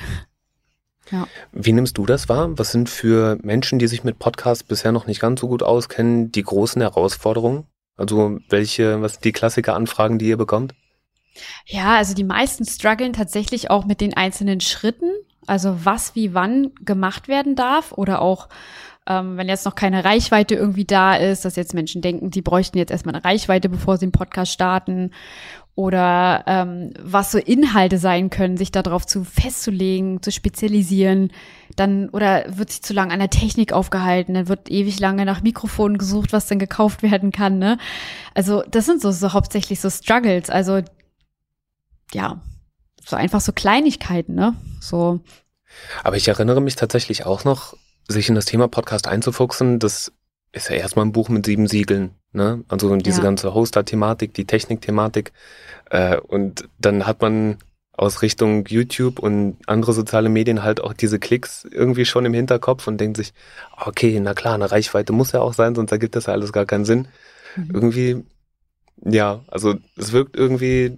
Ja. 1.10 1.26
Wie 1.52 1.72
nimmst 1.72 1.98
du 1.98 2.06
das 2.06 2.28
wahr? 2.28 2.50
Was 2.58 2.72
sind 2.72 2.88
für 2.88 3.38
Menschen, 3.42 3.78
die 3.78 3.88
sich 3.88 4.04
mit 4.04 4.18
Podcasts 4.18 4.62
bisher 4.62 4.92
noch 4.92 5.06
nicht 5.06 5.20
ganz 5.20 5.40
so 5.40 5.48
gut 5.48 5.62
auskennen, 5.62 6.30
die 6.30 6.42
großen 6.42 6.80
Herausforderungen? 6.80 7.64
Also 7.96 8.38
welche, 8.48 9.02
was 9.02 9.14
sind 9.14 9.24
die 9.24 9.32
Klassiker-Anfragen, 9.32 10.18
die 10.18 10.28
ihr 10.28 10.36
bekommt? 10.36 10.74
Ja, 11.66 11.96
also 11.96 12.14
die 12.14 12.24
meisten 12.24 12.64
strugglen 12.64 13.12
tatsächlich 13.12 13.70
auch 13.70 13.84
mit 13.84 14.00
den 14.00 14.14
einzelnen 14.14 14.60
Schritten. 14.60 15.10
Also 15.46 15.84
was 15.84 16.14
wie 16.14 16.34
wann 16.34 16.72
gemacht 16.84 17.28
werden 17.28 17.56
darf 17.56 17.92
oder 17.92 18.22
auch 18.22 18.48
ähm, 19.06 19.36
wenn 19.36 19.48
jetzt 19.48 19.64
noch 19.64 19.74
keine 19.74 20.04
Reichweite 20.04 20.54
irgendwie 20.54 20.84
da 20.84 21.16
ist, 21.16 21.44
dass 21.44 21.56
jetzt 21.56 21.74
Menschen 21.74 22.02
denken, 22.02 22.30
die 22.30 22.42
bräuchten 22.42 22.78
jetzt 22.78 22.90
erstmal 22.90 23.14
eine 23.14 23.24
Reichweite, 23.24 23.68
bevor 23.68 23.96
sie 23.96 24.04
einen 24.04 24.12
Podcast 24.12 24.52
starten 24.52 25.12
oder 25.74 26.44
ähm, 26.46 26.92
was 27.00 27.32
so 27.32 27.38
Inhalte 27.38 27.98
sein 27.98 28.30
können, 28.30 28.56
sich 28.56 28.72
darauf 28.72 29.06
zu 29.06 29.24
festzulegen, 29.24 30.22
zu 30.22 30.32
spezialisieren, 30.32 31.32
dann 31.76 32.08
oder 32.10 32.44
wird 32.56 32.70
sich 32.70 32.82
zu 32.82 32.92
lange 32.92 33.12
an 33.12 33.20
der 33.20 33.30
Technik 33.30 33.72
aufgehalten, 33.72 34.34
dann 34.34 34.48
wird 34.48 34.70
ewig 34.70 35.00
lange 35.00 35.24
nach 35.24 35.42
Mikrofonen 35.42 35.98
gesucht, 35.98 36.32
was 36.32 36.46
dann 36.46 36.58
gekauft 36.58 37.02
werden 37.02 37.32
kann, 37.32 37.58
ne? 37.58 37.78
Also 38.34 38.62
das 38.70 38.86
sind 38.86 39.00
so, 39.00 39.10
so 39.10 39.32
hauptsächlich 39.32 39.80
so 39.80 39.88
Struggles, 39.88 40.50
also 40.50 40.80
ja, 42.12 42.40
so 43.04 43.16
einfach 43.16 43.40
so 43.40 43.52
Kleinigkeiten, 43.52 44.34
ne? 44.34 44.54
So. 44.80 45.20
Aber 46.02 46.16
ich 46.16 46.28
erinnere 46.28 46.60
mich 46.60 46.76
tatsächlich 46.76 47.26
auch 47.26 47.44
noch, 47.44 47.74
sich 48.08 48.28
in 48.28 48.34
das 48.34 48.44
Thema 48.44 48.66
Podcast 48.66 49.06
einzufuchsen, 49.06 49.78
das 49.78 50.12
ist 50.52 50.68
ja 50.68 50.76
erstmal 50.76 51.06
ein 51.06 51.12
Buch 51.12 51.28
mit 51.28 51.46
sieben 51.46 51.66
Siegeln. 51.66 52.14
Ne? 52.32 52.64
Also 52.68 52.94
diese 52.96 53.18
ja. 53.18 53.24
ganze 53.24 53.54
Hoster-Thematik, 53.54 54.34
die 54.34 54.46
Technik-Thematik. 54.46 55.32
Äh, 55.90 56.18
und 56.18 56.68
dann 56.78 57.06
hat 57.06 57.22
man 57.22 57.58
aus 57.92 58.22
Richtung 58.22 58.64
YouTube 58.66 59.18
und 59.18 59.58
andere 59.66 59.92
soziale 59.92 60.30
Medien 60.30 60.62
halt 60.62 60.80
auch 60.80 60.94
diese 60.94 61.18
Klicks 61.18 61.66
irgendwie 61.70 62.06
schon 62.06 62.24
im 62.24 62.32
Hinterkopf 62.32 62.86
und 62.86 62.98
denkt 62.98 63.18
sich, 63.18 63.34
okay, 63.76 64.18
na 64.20 64.32
klar, 64.32 64.54
eine 64.54 64.70
Reichweite 64.70 65.12
muss 65.12 65.32
ja 65.32 65.40
auch 65.40 65.52
sein, 65.52 65.74
sonst 65.74 65.92
ergibt 65.92 66.16
das 66.16 66.26
ja 66.26 66.32
alles 66.32 66.52
gar 66.52 66.64
keinen 66.64 66.86
Sinn. 66.86 67.08
Mhm. 67.56 67.70
Irgendwie, 67.74 68.24
ja, 69.04 69.40
also 69.48 69.74
es 69.96 70.12
wirkt 70.12 70.34
irgendwie, 70.34 70.96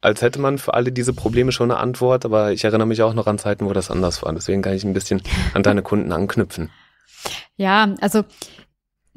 als 0.00 0.22
hätte 0.22 0.40
man 0.40 0.58
für 0.58 0.74
alle 0.74 0.92
diese 0.92 1.12
Probleme 1.12 1.50
schon 1.50 1.70
eine 1.70 1.80
Antwort, 1.80 2.24
aber 2.24 2.52
ich 2.52 2.62
erinnere 2.62 2.86
mich 2.86 3.02
auch 3.02 3.14
noch 3.14 3.26
an 3.26 3.38
Zeiten, 3.38 3.66
wo 3.66 3.72
das 3.72 3.90
anders 3.90 4.22
war. 4.22 4.32
Deswegen 4.32 4.62
kann 4.62 4.74
ich 4.74 4.84
ein 4.84 4.94
bisschen 4.94 5.20
an 5.54 5.64
deine 5.64 5.82
Kunden 5.82 6.12
anknüpfen. 6.12 6.70
Ja, 7.56 7.94
also 8.00 8.24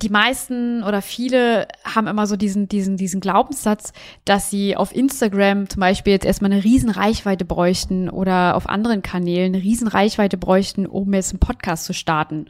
die 0.02 0.10
meisten 0.10 0.84
oder 0.84 1.02
viele 1.02 1.68
haben 1.84 2.08
immer 2.08 2.26
so 2.26 2.36
diesen, 2.36 2.68
diesen, 2.68 2.98
diesen 2.98 3.22
Glaubenssatz, 3.22 3.94
dass 4.26 4.50
sie 4.50 4.76
auf 4.76 4.96
Instagram 4.96 5.70
zum 5.70 5.80
Beispiel 5.80 6.14
jetzt 6.14 6.26
erstmal 6.26 6.52
eine 6.52 6.64
riesen 6.64 6.90
Reichweite 6.90 7.46
bräuchten 7.46 8.10
oder 8.10 8.56
auf 8.56 8.68
anderen 8.68 9.02
Kanälen 9.02 9.54
eine 9.54 9.64
riesen 9.64 9.88
Reichweite 9.88 10.38
bräuchten, 10.38 10.88
um 10.88 11.14
jetzt 11.14 11.32
einen 11.32 11.40
Podcast 11.40 11.86
zu 11.86 11.94
starten. 11.94 12.48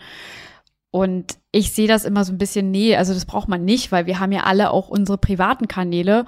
Und 0.92 1.38
ich 1.52 1.72
sehe 1.72 1.88
das 1.88 2.06
immer 2.06 2.26
so 2.26 2.34
ein 2.34 2.38
bisschen, 2.38 2.72
nee, 2.72 2.96
also 2.96 3.14
das 3.14 3.26
braucht 3.26 3.48
man 3.48 3.64
nicht, 3.64 3.92
weil 3.92 4.06
wir 4.06 4.20
haben 4.20 4.32
ja 4.32 4.44
alle 4.44 4.72
auch 4.72 4.90
unsere 4.90 5.18
privaten 5.18 5.68
Kanäle, 5.68 6.26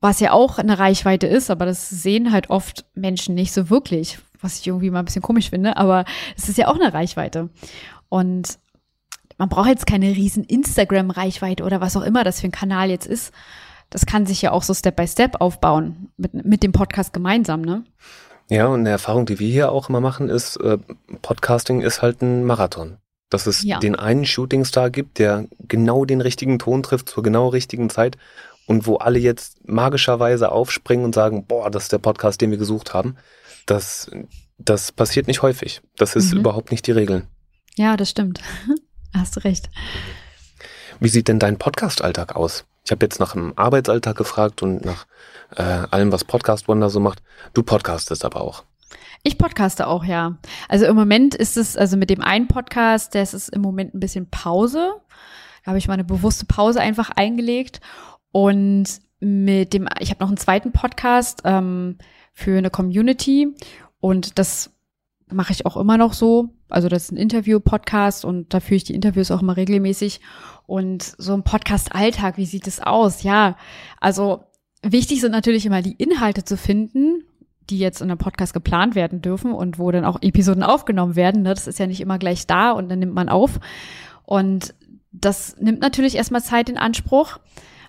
was 0.00 0.20
ja 0.20 0.32
auch 0.32 0.58
eine 0.58 0.78
Reichweite 0.78 1.26
ist, 1.26 1.50
aber 1.50 1.66
das 1.66 1.88
sehen 1.88 2.30
halt 2.30 2.50
oft 2.50 2.84
Menschen 2.94 3.34
nicht 3.34 3.52
so 3.52 3.70
wirklich, 3.70 4.18
was 4.40 4.60
ich 4.60 4.66
irgendwie 4.66 4.90
mal 4.90 5.00
ein 5.00 5.04
bisschen 5.04 5.22
komisch 5.22 5.50
finde, 5.50 5.76
aber 5.76 6.04
es 6.36 6.48
ist 6.48 6.58
ja 6.58 6.68
auch 6.68 6.76
eine 6.76 6.92
Reichweite. 6.92 7.50
Und 8.08 8.58
man 9.38 9.48
braucht 9.48 9.68
jetzt 9.68 9.86
keine 9.86 10.08
riesen 10.08 10.44
Instagram-Reichweite 10.44 11.64
oder 11.64 11.80
was 11.80 11.96
auch 11.96 12.02
immer 12.02 12.24
das 12.24 12.40
für 12.40 12.46
ein 12.46 12.52
Kanal 12.52 12.90
jetzt 12.90 13.06
ist. 13.06 13.32
Das 13.90 14.06
kann 14.06 14.26
sich 14.26 14.42
ja 14.42 14.52
auch 14.52 14.62
so 14.62 14.74
Step 14.74 14.96
by 14.96 15.06
Step 15.06 15.40
aufbauen, 15.40 16.10
mit, 16.16 16.34
mit 16.34 16.62
dem 16.62 16.72
Podcast 16.72 17.12
gemeinsam, 17.12 17.62
ne? 17.62 17.84
Ja, 18.48 18.66
und 18.66 18.80
eine 18.80 18.90
Erfahrung, 18.90 19.26
die 19.26 19.38
wir 19.38 19.48
hier 19.48 19.72
auch 19.72 19.88
immer 19.88 20.00
machen, 20.00 20.28
ist, 20.28 20.56
äh, 20.56 20.78
Podcasting 21.22 21.80
ist 21.80 22.02
halt 22.02 22.22
ein 22.22 22.44
Marathon. 22.44 22.98
Dass 23.28 23.46
es 23.48 23.64
ja. 23.64 23.80
den 23.80 23.96
einen 23.96 24.24
Shootingstar 24.24 24.90
gibt, 24.90 25.18
der 25.18 25.46
genau 25.58 26.04
den 26.04 26.20
richtigen 26.20 26.60
Ton 26.60 26.84
trifft 26.84 27.08
zur 27.08 27.24
genau 27.24 27.48
richtigen 27.48 27.90
Zeit 27.90 28.16
und 28.66 28.86
wo 28.86 28.96
alle 28.96 29.18
jetzt 29.18 29.68
magischerweise 29.68 30.52
aufspringen 30.52 31.04
und 31.04 31.14
sagen, 31.14 31.44
boah, 31.46 31.70
das 31.70 31.84
ist 31.84 31.92
der 31.92 31.98
Podcast, 31.98 32.40
den 32.40 32.52
wir 32.52 32.58
gesucht 32.58 32.94
haben. 32.94 33.16
Das, 33.66 34.10
das 34.58 34.92
passiert 34.92 35.26
nicht 35.26 35.42
häufig. 35.42 35.82
Das 35.96 36.14
ist 36.14 36.32
mhm. 36.32 36.40
überhaupt 36.40 36.70
nicht 36.70 36.86
die 36.86 36.92
Regel. 36.92 37.26
Ja, 37.76 37.96
das 37.96 38.10
stimmt. 38.10 38.40
Hast 39.14 39.36
du 39.36 39.44
recht. 39.44 39.70
Wie 40.98 41.08
sieht 41.08 41.28
denn 41.28 41.38
dein 41.38 41.58
Podcast-Alltag 41.58 42.34
aus? 42.34 42.64
Ich 42.84 42.90
habe 42.90 43.04
jetzt 43.04 43.20
nach 43.20 43.32
dem 43.32 43.52
Arbeitsalltag 43.56 44.16
gefragt 44.16 44.62
und 44.62 44.84
nach 44.84 45.06
äh, 45.54 45.62
allem, 45.62 46.10
was 46.10 46.24
Podcast 46.24 46.68
Wonder 46.68 46.88
so 46.88 47.00
macht. 47.00 47.22
Du 47.52 47.62
podcastest 47.62 48.24
aber 48.24 48.40
auch. 48.40 48.64
Ich 49.22 49.36
podcaste 49.36 49.88
auch, 49.88 50.04
ja. 50.04 50.38
Also 50.68 50.86
im 50.86 50.96
Moment 50.96 51.34
ist 51.34 51.56
es, 51.56 51.76
also 51.76 51.96
mit 51.96 52.10
dem 52.10 52.22
einen 52.22 52.48
Podcast, 52.48 53.12
der 53.12 53.24
ist 53.24 53.48
im 53.50 53.60
Moment 53.60 53.92
ein 53.92 54.00
bisschen 54.00 54.30
Pause. 54.30 54.94
Da 55.64 55.70
habe 55.70 55.78
ich 55.78 55.88
mal 55.88 55.94
eine 55.94 56.04
bewusste 56.04 56.46
Pause 56.46 56.80
einfach 56.80 57.10
eingelegt. 57.10 57.80
Und 58.32 58.86
mit 59.20 59.74
dem, 59.74 59.88
ich 59.98 60.10
habe 60.10 60.22
noch 60.22 60.28
einen 60.28 60.36
zweiten 60.36 60.72
Podcast 60.72 61.42
ähm, 61.44 61.98
für 62.32 62.56
eine 62.56 62.70
Community. 62.70 63.48
Und 64.00 64.38
das 64.38 64.70
mache 65.30 65.52
ich 65.52 65.66
auch 65.66 65.76
immer 65.76 65.98
noch 65.98 66.12
so. 66.12 66.55
Also 66.68 66.88
das 66.88 67.04
ist 67.04 67.12
ein 67.12 67.16
Interview-Podcast 67.16 68.24
und 68.24 68.52
da 68.52 68.60
führe 68.60 68.76
ich 68.76 68.84
die 68.84 68.94
Interviews 68.94 69.30
auch 69.30 69.42
immer 69.42 69.56
regelmäßig. 69.56 70.20
Und 70.66 71.02
so 71.02 71.32
ein 71.32 71.44
Podcast-Alltag, 71.44 72.36
wie 72.36 72.46
sieht 72.46 72.66
es 72.66 72.80
aus? 72.80 73.22
Ja, 73.22 73.56
also 74.00 74.44
wichtig 74.82 75.20
sind 75.20 75.32
natürlich 75.32 75.66
immer 75.66 75.82
die 75.82 75.92
Inhalte 75.92 76.44
zu 76.44 76.56
finden, 76.56 77.22
die 77.70 77.78
jetzt 77.78 78.00
in 78.00 78.10
einem 78.10 78.18
Podcast 78.18 78.52
geplant 78.52 78.94
werden 78.94 79.22
dürfen 79.22 79.52
und 79.52 79.78
wo 79.78 79.90
dann 79.90 80.04
auch 80.04 80.22
Episoden 80.22 80.62
aufgenommen 80.62 81.16
werden. 81.16 81.42
Ne? 81.42 81.54
Das 81.54 81.66
ist 81.66 81.78
ja 81.78 81.86
nicht 81.86 82.00
immer 82.00 82.18
gleich 82.18 82.46
da 82.46 82.72
und 82.72 82.88
dann 82.88 82.98
nimmt 82.98 83.14
man 83.14 83.28
auf. 83.28 83.60
Und 84.24 84.74
das 85.12 85.56
nimmt 85.58 85.80
natürlich 85.80 86.16
erstmal 86.16 86.42
Zeit 86.42 86.68
in 86.68 86.78
Anspruch. 86.78 87.38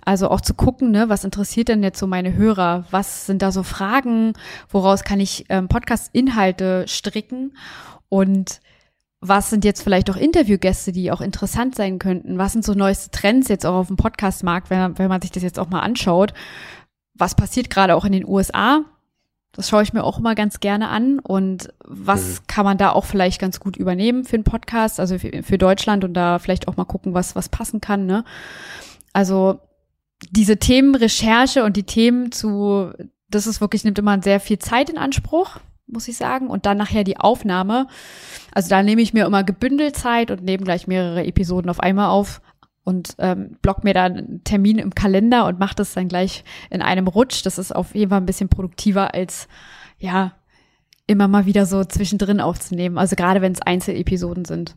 Also 0.05 0.29
auch 0.29 0.39
zu 0.39 0.53
gucken, 0.53 0.91
ne, 0.91 1.09
was 1.09 1.25
interessiert 1.25 1.67
denn 1.67 1.83
jetzt 1.83 1.99
so 1.99 2.07
meine 2.07 2.33
Hörer? 2.33 2.85
Was 2.91 3.25
sind 3.25 3.41
da 3.41 3.51
so 3.51 3.61
Fragen? 3.61 4.33
Woraus 4.69 5.03
kann 5.03 5.19
ich 5.19 5.45
ähm, 5.49 5.67
Podcast-Inhalte 5.67 6.85
stricken? 6.87 7.57
Und 8.07 8.61
was 9.19 9.49
sind 9.49 9.65
jetzt 9.65 9.81
vielleicht 9.81 10.09
auch 10.09 10.15
Interviewgäste, 10.15 10.91
die 10.91 11.11
auch 11.11 11.21
interessant 11.21 11.75
sein 11.75 11.99
könnten? 11.99 12.37
Was 12.37 12.53
sind 12.53 12.63
so 12.63 12.73
neueste 12.73 13.09
Trends 13.09 13.47
jetzt 13.47 13.65
auch 13.65 13.73
auf 13.73 13.87
dem 13.87 13.97
Podcast-Markt, 13.97 14.69
wenn, 14.69 14.97
wenn 14.97 15.09
man 15.09 15.21
sich 15.21 15.31
das 15.31 15.43
jetzt 15.43 15.59
auch 15.59 15.69
mal 15.69 15.81
anschaut? 15.81 16.33
Was 17.15 17.35
passiert 17.35 17.69
gerade 17.69 17.95
auch 17.95 18.05
in 18.05 18.11
den 18.11 18.27
USA? 18.27 18.81
Das 19.53 19.69
schaue 19.69 19.81
ich 19.81 19.91
mir 19.91 20.03
auch 20.03 20.19
immer 20.19 20.35
ganz 20.35 20.59
gerne 20.59 20.89
an. 20.89 21.17
Und 21.17 21.73
was 21.83 22.41
mhm. 22.41 22.47
kann 22.47 22.65
man 22.65 22.77
da 22.77 22.91
auch 22.91 23.05
vielleicht 23.05 23.41
ganz 23.41 23.59
gut 23.59 23.75
übernehmen 23.75 24.23
für 24.23 24.35
einen 24.35 24.43
Podcast, 24.43 24.99
also 24.99 25.17
für, 25.17 25.41
für 25.41 25.57
Deutschland 25.57 26.03
und 26.03 26.13
da 26.13 26.37
vielleicht 26.37 26.67
auch 26.67 26.77
mal 26.77 26.85
gucken, 26.85 27.15
was, 27.15 27.35
was 27.35 27.49
passen 27.49 27.81
kann, 27.81 28.05
ne? 28.05 28.23
Also 29.13 29.59
diese 30.29 30.57
Themenrecherche 30.57 31.63
und 31.63 31.75
die 31.75 31.83
Themen 31.83 32.31
zu, 32.31 32.91
das 33.29 33.47
ist 33.47 33.61
wirklich, 33.61 33.83
nimmt 33.83 33.97
immer 33.97 34.21
sehr 34.21 34.39
viel 34.39 34.59
Zeit 34.59 34.91
in 34.91 34.97
Anspruch, 34.97 35.59
muss 35.87 36.07
ich 36.07 36.17
sagen. 36.17 36.47
Und 36.47 36.65
dann 36.65 36.77
nachher 36.77 37.03
die 37.03 37.17
Aufnahme. 37.17 37.87
Also 38.53 38.69
da 38.69 38.83
nehme 38.83 39.01
ich 39.01 39.13
mir 39.13 39.25
immer 39.25 39.43
gebündelt 39.43 39.95
Zeit 39.95 40.31
und 40.31 40.43
nehme 40.43 40.63
gleich 40.63 40.87
mehrere 40.87 41.25
Episoden 41.25 41.69
auf 41.69 41.79
einmal 41.79 42.09
auf 42.09 42.41
und 42.83 43.15
ähm, 43.17 43.57
block 43.61 43.83
mir 43.83 43.93
dann 43.93 44.15
einen 44.15 44.43
Termin 44.45 44.77
im 44.77 44.95
Kalender 44.95 45.45
und 45.45 45.59
mache 45.59 45.75
das 45.75 45.93
dann 45.93 46.07
gleich 46.07 46.45
in 46.69 46.81
einem 46.81 47.07
Rutsch. 47.07 47.45
Das 47.45 47.57
ist 47.57 47.75
auf 47.75 47.93
jeden 47.93 48.11
Fall 48.11 48.21
ein 48.21 48.25
bisschen 48.25 48.47
produktiver 48.47 49.13
als, 49.13 49.49
ja, 49.97 50.31
immer 51.05 51.27
mal 51.27 51.45
wieder 51.45 51.65
so 51.65 51.83
zwischendrin 51.83 52.39
aufzunehmen. 52.39 52.97
Also 52.97 53.15
gerade 53.15 53.41
wenn 53.41 53.51
es 53.51 53.61
Einzelepisoden 53.61 54.45
sind. 54.45 54.75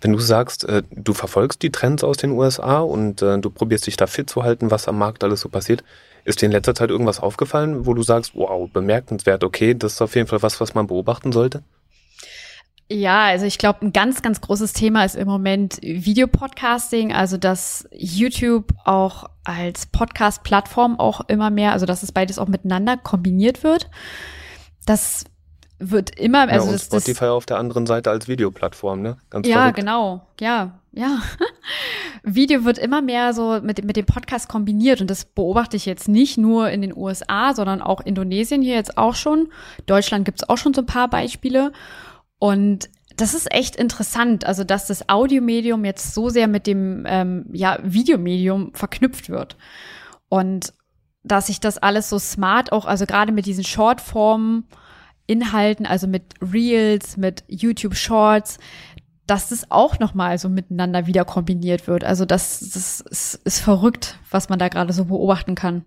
Wenn 0.00 0.12
du 0.12 0.18
sagst, 0.18 0.64
äh, 0.64 0.82
du 0.90 1.14
verfolgst 1.14 1.62
die 1.62 1.70
Trends 1.70 2.04
aus 2.04 2.16
den 2.16 2.32
USA 2.32 2.80
und 2.80 3.22
äh, 3.22 3.38
du 3.38 3.50
probierst 3.50 3.86
dich 3.86 3.96
da 3.96 4.06
fit 4.06 4.28
zu 4.28 4.42
halten, 4.42 4.70
was 4.70 4.88
am 4.88 4.98
Markt 4.98 5.24
alles 5.24 5.40
so 5.40 5.48
passiert, 5.48 5.84
ist 6.26 6.42
dir 6.42 6.46
in 6.46 6.52
letzter 6.52 6.74
Zeit 6.74 6.90
irgendwas 6.90 7.20
aufgefallen, 7.20 7.86
wo 7.86 7.94
du 7.94 8.02
sagst, 8.02 8.34
wow, 8.34 8.68
bemerkenswert, 8.70 9.44
okay, 9.44 9.74
das 9.74 9.94
ist 9.94 10.02
auf 10.02 10.14
jeden 10.14 10.26
Fall 10.26 10.42
was, 10.42 10.60
was 10.60 10.74
man 10.74 10.88
beobachten 10.88 11.32
sollte? 11.32 11.62
Ja, 12.88 13.24
also 13.24 13.46
ich 13.46 13.58
glaube, 13.58 13.84
ein 13.84 13.92
ganz, 13.92 14.22
ganz 14.22 14.40
großes 14.40 14.72
Thema 14.72 15.04
ist 15.04 15.16
im 15.16 15.26
Moment 15.26 15.78
Videopodcasting, 15.82 17.12
also 17.12 17.36
dass 17.36 17.88
YouTube 17.92 18.72
auch 18.84 19.24
als 19.44 19.86
Podcast-Plattform 19.86 20.98
auch 20.98 21.22
immer 21.28 21.50
mehr, 21.50 21.72
also 21.72 21.86
dass 21.86 22.02
es 22.02 22.12
beides 22.12 22.38
auch 22.38 22.46
miteinander 22.46 22.96
kombiniert 22.96 23.64
wird. 23.64 23.90
Das 24.84 25.24
wird 25.78 26.18
immer, 26.18 26.48
also 26.48 26.66
ja, 26.66 26.72
und 26.72 26.78
Spotify 26.78 27.20
das, 27.20 27.30
auf 27.30 27.46
der 27.46 27.58
anderen 27.58 27.86
Seite 27.86 28.10
als 28.10 28.28
Videoplattform, 28.28 29.02
ne? 29.02 29.18
Ganz 29.28 29.46
ja, 29.46 29.58
verrückt. 29.58 29.76
genau, 29.78 30.26
ja, 30.40 30.78
ja. 30.92 31.20
Video 32.22 32.64
wird 32.64 32.78
immer 32.78 33.02
mehr 33.02 33.34
so 33.34 33.60
mit, 33.62 33.84
mit 33.84 33.96
dem 33.96 34.06
Podcast 34.06 34.48
kombiniert 34.48 35.00
und 35.00 35.10
das 35.10 35.26
beobachte 35.26 35.76
ich 35.76 35.84
jetzt 35.84 36.08
nicht 36.08 36.38
nur 36.38 36.70
in 36.70 36.80
den 36.80 36.96
USA, 36.96 37.52
sondern 37.54 37.82
auch 37.82 38.00
Indonesien 38.00 38.62
hier 38.62 38.74
jetzt 38.74 38.96
auch 38.96 39.14
schon. 39.14 39.48
Deutschland 39.84 40.24
gibt's 40.24 40.48
auch 40.48 40.56
schon 40.56 40.72
so 40.72 40.80
ein 40.80 40.86
paar 40.86 41.08
Beispiele 41.08 41.72
und 42.38 42.88
das 43.16 43.34
ist 43.34 43.52
echt 43.52 43.76
interessant, 43.76 44.46
also 44.46 44.64
dass 44.64 44.86
das 44.86 45.08
Audiomedium 45.08 45.84
jetzt 45.84 46.14
so 46.14 46.28
sehr 46.28 46.48
mit 46.48 46.66
dem 46.66 47.04
ähm, 47.06 47.46
ja, 47.52 47.78
Videomedium 47.82 48.72
verknüpft 48.74 49.28
wird 49.28 49.56
und 50.28 50.72
dass 51.22 51.48
sich 51.48 51.60
das 51.60 51.78
alles 51.78 52.08
so 52.08 52.18
smart 52.18 52.72
auch, 52.72 52.86
also 52.86 53.04
gerade 53.04 53.32
mit 53.32 53.46
diesen 53.46 53.64
Shortformen 53.64 54.64
Inhalten, 55.26 55.86
also 55.86 56.06
mit 56.06 56.22
Reels, 56.40 57.16
mit 57.16 57.44
YouTube 57.48 57.96
Shorts, 57.96 58.58
dass 59.26 59.48
das 59.48 59.70
auch 59.70 59.98
nochmal 59.98 60.38
so 60.38 60.48
miteinander 60.48 61.06
wieder 61.06 61.24
kombiniert 61.24 61.88
wird. 61.88 62.04
Also 62.04 62.24
das, 62.24 62.60
das 62.60 63.00
ist, 63.00 63.40
ist 63.44 63.58
verrückt, 63.60 64.18
was 64.30 64.48
man 64.48 64.58
da 64.58 64.68
gerade 64.68 64.92
so 64.92 65.06
beobachten 65.06 65.54
kann. 65.54 65.84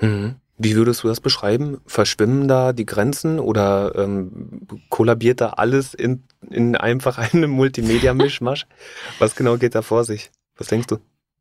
Mhm. 0.00 0.36
Wie 0.60 0.74
würdest 0.74 1.04
du 1.04 1.08
das 1.08 1.20
beschreiben? 1.20 1.80
Verschwimmen 1.86 2.48
da 2.48 2.72
die 2.72 2.86
Grenzen 2.86 3.38
oder 3.38 3.92
ähm, 3.94 4.66
kollabiert 4.88 5.40
da 5.40 5.50
alles 5.50 5.94
in, 5.94 6.24
in 6.50 6.74
einfach 6.74 7.18
einem 7.18 7.50
Multimedia-Mischmasch? 7.50 8.66
Was 9.20 9.36
genau 9.36 9.56
geht 9.56 9.76
da 9.76 9.82
vor 9.82 10.04
sich? 10.04 10.32
Was 10.56 10.66
denkst 10.66 10.88
du? 10.88 10.98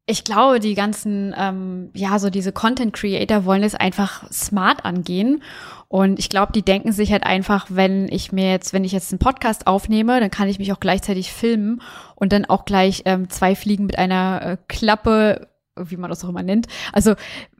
Ich 0.09 0.23
glaube, 0.23 0.59
die 0.59 0.73
ganzen, 0.73 1.35
ähm, 1.37 1.89
ja, 1.93 2.17
so 2.17 2.29
diese 2.29 2.53
Content 2.53 2.93
Creator 2.93 3.43
wollen 3.43 3.63
es 3.63 3.75
einfach 3.75 4.31
smart 4.31 4.85
angehen 4.85 5.43
und 5.89 6.19
ich 6.19 6.29
glaube, 6.29 6.51
die 6.51 6.63
denken 6.63 6.91
sich 6.91 7.11
halt 7.11 7.23
einfach, 7.23 7.67
wenn 7.69 8.09
ich 8.09 8.31
mir 8.31 8.51
jetzt, 8.51 8.73
wenn 8.73 8.83
ich 8.83 8.91
jetzt 8.91 9.11
einen 9.11 9.19
Podcast 9.19 9.67
aufnehme, 9.67 10.19
dann 10.19 10.31
kann 10.31 10.49
ich 10.49 10.59
mich 10.59 10.73
auch 10.73 10.79
gleichzeitig 10.79 11.31
filmen 11.31 11.81
und 12.15 12.33
dann 12.33 12.45
auch 12.45 12.65
gleich 12.65 13.03
ähm, 13.05 13.29
zwei 13.29 13.55
Fliegen 13.55 13.85
mit 13.85 13.97
einer 13.97 14.41
äh, 14.41 14.57
Klappe, 14.67 15.47
wie 15.77 15.97
man 15.97 16.09
das 16.09 16.25
auch 16.25 16.29
immer 16.29 16.43
nennt. 16.43 16.67
Also, 16.91 17.15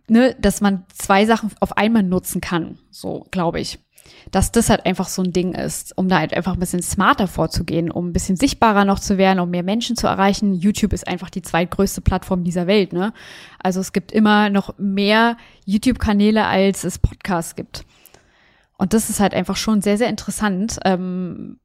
ne, 0.09 0.35
dass 0.39 0.59
man 0.59 0.85
zwei 0.93 1.25
Sachen 1.25 1.51
auf 1.61 1.77
einmal 1.77 2.03
nutzen 2.03 2.41
kann. 2.41 2.79
So, 2.91 3.25
glaube 3.31 3.61
ich. 3.61 3.79
Dass 4.31 4.51
das 4.51 4.69
halt 4.69 4.85
einfach 4.85 5.07
so 5.07 5.21
ein 5.21 5.31
Ding 5.31 5.53
ist, 5.53 5.97
um 5.97 6.09
da 6.09 6.19
halt 6.19 6.33
einfach 6.33 6.53
ein 6.53 6.59
bisschen 6.59 6.81
smarter 6.81 7.27
vorzugehen, 7.27 7.91
um 7.91 8.09
ein 8.09 8.13
bisschen 8.13 8.35
sichtbarer 8.35 8.85
noch 8.85 8.99
zu 8.99 9.17
werden, 9.17 9.39
um 9.39 9.49
mehr 9.49 9.63
Menschen 9.63 9.95
zu 9.95 10.07
erreichen. 10.07 10.53
YouTube 10.53 10.93
ist 10.93 11.07
einfach 11.07 11.29
die 11.29 11.41
zweitgrößte 11.41 12.01
Plattform 12.01 12.43
dieser 12.43 12.67
Welt, 12.67 12.93
ne? 12.93 13.13
Also 13.61 13.79
es 13.79 13.93
gibt 13.93 14.11
immer 14.11 14.49
noch 14.49 14.77
mehr 14.77 15.37
YouTube-Kanäle, 15.65 16.45
als 16.45 16.83
es 16.83 16.99
Podcasts 16.99 17.55
gibt. 17.55 17.85
Und 18.77 18.93
das 18.93 19.09
ist 19.09 19.19
halt 19.19 19.33
einfach 19.33 19.55
schon 19.55 19.81
sehr, 19.81 19.97
sehr 19.97 20.09
interessant, 20.09 20.77
ähm, 20.85 21.59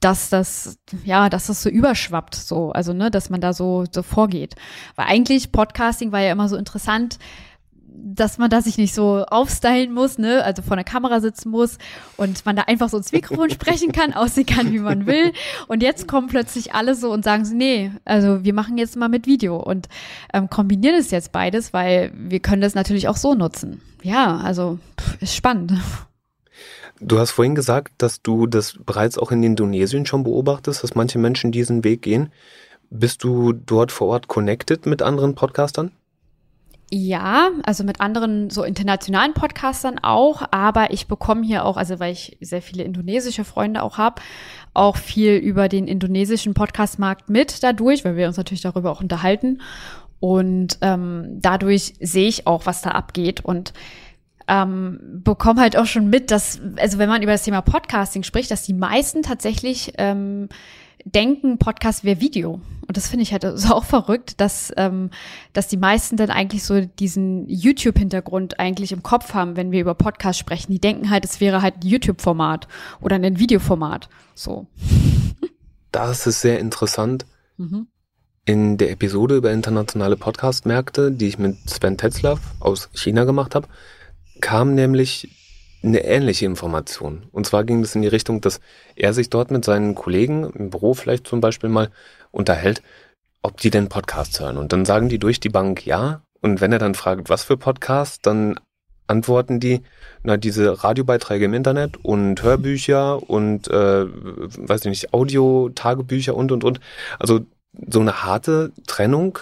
dass 0.00 0.28
das, 0.28 0.78
ja, 1.04 1.28
dass 1.28 1.46
das 1.46 1.62
so 1.62 1.68
überschwappt, 1.68 2.34
so, 2.34 2.70
also, 2.72 2.92
ne, 2.92 3.10
dass 3.10 3.30
man 3.30 3.40
da 3.40 3.52
so, 3.52 3.84
so 3.90 4.02
vorgeht. 4.02 4.54
Weil 4.96 5.06
eigentlich 5.06 5.52
Podcasting 5.52 6.12
war 6.12 6.20
ja 6.20 6.32
immer 6.32 6.48
so 6.48 6.56
interessant, 6.56 7.18
dass 7.92 8.38
man 8.38 8.50
da 8.50 8.60
sich 8.60 8.78
nicht 8.78 8.94
so 8.94 9.24
aufstylen 9.26 9.92
muss, 9.92 10.18
ne, 10.18 10.44
also 10.44 10.62
vor 10.62 10.76
der 10.76 10.84
Kamera 10.84 11.20
sitzen 11.20 11.50
muss 11.50 11.78
und 12.16 12.44
man 12.44 12.56
da 12.56 12.62
einfach 12.62 12.88
so 12.88 12.96
ins 12.96 13.12
Mikrofon 13.12 13.50
sprechen 13.50 13.92
kann, 13.92 14.12
aussehen 14.12 14.46
kann, 14.46 14.72
wie 14.72 14.78
man 14.78 15.06
will. 15.06 15.32
Und 15.68 15.82
jetzt 15.82 16.08
kommen 16.08 16.28
plötzlich 16.28 16.74
alle 16.74 16.94
so 16.94 17.12
und 17.12 17.24
sagen 17.24 17.44
so, 17.44 17.54
nee, 17.54 17.92
also 18.04 18.44
wir 18.44 18.54
machen 18.54 18.78
jetzt 18.78 18.96
mal 18.96 19.08
mit 19.08 19.26
Video 19.26 19.56
und 19.56 19.88
ähm, 20.32 20.50
kombinieren 20.50 20.96
es 20.96 21.10
jetzt 21.10 21.32
beides, 21.32 21.72
weil 21.72 22.12
wir 22.14 22.40
können 22.40 22.62
das 22.62 22.74
natürlich 22.74 23.08
auch 23.08 23.16
so 23.16 23.34
nutzen. 23.34 23.80
Ja, 24.02 24.38
also 24.38 24.78
pff, 24.98 25.22
ist 25.22 25.34
spannend. 25.34 25.72
Du 27.00 27.18
hast 27.18 27.30
vorhin 27.30 27.54
gesagt, 27.54 27.94
dass 27.98 28.20
du 28.20 28.46
das 28.46 28.74
bereits 28.84 29.16
auch 29.18 29.32
in 29.32 29.42
Indonesien 29.42 30.04
schon 30.04 30.22
beobachtest, 30.22 30.82
dass 30.82 30.94
manche 30.94 31.18
Menschen 31.18 31.50
diesen 31.50 31.82
Weg 31.82 32.02
gehen. 32.02 32.30
Bist 32.90 33.24
du 33.24 33.52
dort 33.52 33.92
vor 33.92 34.08
Ort 34.08 34.28
connected 34.28 34.84
mit 34.84 35.00
anderen 35.00 35.34
Podcastern? 35.34 35.92
Ja, 36.92 37.50
also 37.62 37.84
mit 37.84 38.00
anderen 38.00 38.50
so 38.50 38.64
internationalen 38.64 39.32
Podcastern 39.32 40.00
auch, 40.02 40.42
aber 40.50 40.90
ich 40.90 41.06
bekomme 41.06 41.44
hier 41.44 41.64
auch, 41.64 41.76
also 41.76 42.00
weil 42.00 42.12
ich 42.12 42.36
sehr 42.40 42.62
viele 42.62 42.82
indonesische 42.82 43.44
Freunde 43.44 43.84
auch 43.84 43.96
habe, 43.96 44.20
auch 44.74 44.96
viel 44.96 45.36
über 45.36 45.68
den 45.68 45.86
indonesischen 45.86 46.52
Podcastmarkt 46.52 47.30
mit 47.30 47.62
dadurch, 47.62 48.04
weil 48.04 48.16
wir 48.16 48.26
uns 48.26 48.38
natürlich 48.38 48.62
darüber 48.62 48.90
auch 48.90 49.00
unterhalten. 49.00 49.60
Und 50.18 50.78
ähm, 50.82 51.38
dadurch 51.40 51.94
sehe 52.00 52.26
ich 52.26 52.48
auch, 52.48 52.66
was 52.66 52.82
da 52.82 52.90
abgeht. 52.90 53.44
Und 53.44 53.72
ähm, 54.48 54.98
bekomme 55.24 55.60
halt 55.60 55.76
auch 55.76 55.86
schon 55.86 56.10
mit, 56.10 56.32
dass, 56.32 56.60
also 56.76 56.98
wenn 56.98 57.08
man 57.08 57.22
über 57.22 57.32
das 57.32 57.44
Thema 57.44 57.60
Podcasting 57.60 58.24
spricht, 58.24 58.50
dass 58.50 58.64
die 58.64 58.74
meisten 58.74 59.22
tatsächlich 59.22 59.92
ähm, 59.96 60.48
denken, 61.04 61.58
Podcast 61.58 62.04
wäre 62.04 62.20
Video. 62.20 62.60
Und 62.86 62.96
das 62.96 63.08
finde 63.08 63.22
ich 63.22 63.32
halt 63.32 63.46
so 63.54 63.74
auch 63.74 63.84
verrückt, 63.84 64.40
dass, 64.40 64.72
ähm, 64.76 65.10
dass 65.52 65.68
die 65.68 65.76
meisten 65.76 66.16
dann 66.16 66.30
eigentlich 66.30 66.64
so 66.64 66.80
diesen 66.80 67.48
YouTube-Hintergrund 67.48 68.58
eigentlich 68.58 68.92
im 68.92 69.02
Kopf 69.02 69.34
haben, 69.34 69.56
wenn 69.56 69.70
wir 69.70 69.80
über 69.80 69.94
Podcast 69.94 70.38
sprechen. 70.38 70.72
Die 70.72 70.80
denken 70.80 71.10
halt, 71.10 71.24
es 71.24 71.40
wäre 71.40 71.62
halt 71.62 71.76
ein 71.84 71.86
YouTube-Format 71.86 72.66
oder 73.00 73.16
ein 73.16 73.38
Videoformat. 73.38 74.08
So. 74.34 74.66
Das 75.92 76.26
ist 76.26 76.40
sehr 76.40 76.60
interessant. 76.60 77.26
Mhm. 77.56 77.88
In 78.44 78.78
der 78.78 78.90
Episode 78.90 79.36
über 79.36 79.52
internationale 79.52 80.16
Podcast-Märkte, 80.16 81.12
die 81.12 81.28
ich 81.28 81.38
mit 81.38 81.56
Sven 81.68 81.96
Tetzlaff 81.96 82.40
aus 82.60 82.88
China 82.94 83.24
gemacht 83.24 83.54
habe, 83.54 83.68
kam 84.40 84.74
nämlich 84.74 85.39
eine 85.82 86.04
ähnliche 86.04 86.46
Information. 86.46 87.26
Und 87.32 87.46
zwar 87.46 87.64
ging 87.64 87.82
es 87.82 87.94
in 87.94 88.02
die 88.02 88.08
Richtung, 88.08 88.40
dass 88.40 88.60
er 88.96 89.12
sich 89.12 89.30
dort 89.30 89.50
mit 89.50 89.64
seinen 89.64 89.94
Kollegen 89.94 90.50
im 90.50 90.70
Büro 90.70 90.94
vielleicht 90.94 91.26
zum 91.26 91.40
Beispiel 91.40 91.70
mal 91.70 91.90
unterhält, 92.30 92.82
ob 93.42 93.58
die 93.58 93.70
denn 93.70 93.88
Podcasts 93.88 94.38
hören. 94.40 94.58
Und 94.58 94.72
dann 94.72 94.84
sagen 94.84 95.08
die 95.08 95.18
durch 95.18 95.40
die 95.40 95.48
Bank 95.48 95.86
ja. 95.86 96.22
Und 96.40 96.60
wenn 96.60 96.72
er 96.72 96.78
dann 96.78 96.94
fragt, 96.94 97.30
was 97.30 97.44
für 97.44 97.56
Podcasts, 97.56 98.20
dann 98.20 98.58
antworten 99.06 99.60
die, 99.60 99.82
na, 100.22 100.36
diese 100.36 100.84
Radiobeiträge 100.84 101.46
im 101.46 101.54
Internet 101.54 101.96
und 102.04 102.42
Hörbücher 102.42 103.28
und, 103.28 103.68
äh, 103.68 104.06
weiß 104.06 104.82
ich 104.82 104.90
nicht, 104.90 105.12
Audio-Tagebücher 105.12 106.34
und, 106.34 106.52
und, 106.52 106.64
und. 106.64 106.80
Also 107.18 107.40
so 107.88 108.00
eine 108.00 108.22
harte 108.22 108.72
Trennung 108.86 109.38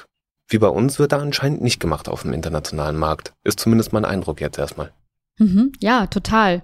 wie 0.48 0.58
bei 0.58 0.68
uns 0.68 0.98
wird 0.98 1.12
da 1.12 1.18
anscheinend 1.18 1.60
nicht 1.60 1.78
gemacht 1.78 2.08
auf 2.08 2.22
dem 2.22 2.32
internationalen 2.32 2.96
Markt. 2.96 3.34
Ist 3.44 3.60
zumindest 3.60 3.92
mein 3.92 4.06
Eindruck 4.06 4.40
jetzt 4.40 4.58
erstmal. 4.58 4.92
Mhm, 5.38 5.72
ja, 5.80 6.06
total. 6.06 6.62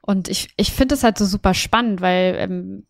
Und 0.00 0.28
ich, 0.28 0.52
ich 0.56 0.72
finde 0.72 0.94
es 0.94 1.04
halt 1.04 1.16
so 1.16 1.24
super 1.24 1.54
spannend, 1.54 2.00
weil, 2.00 2.34
ähm, 2.38 2.86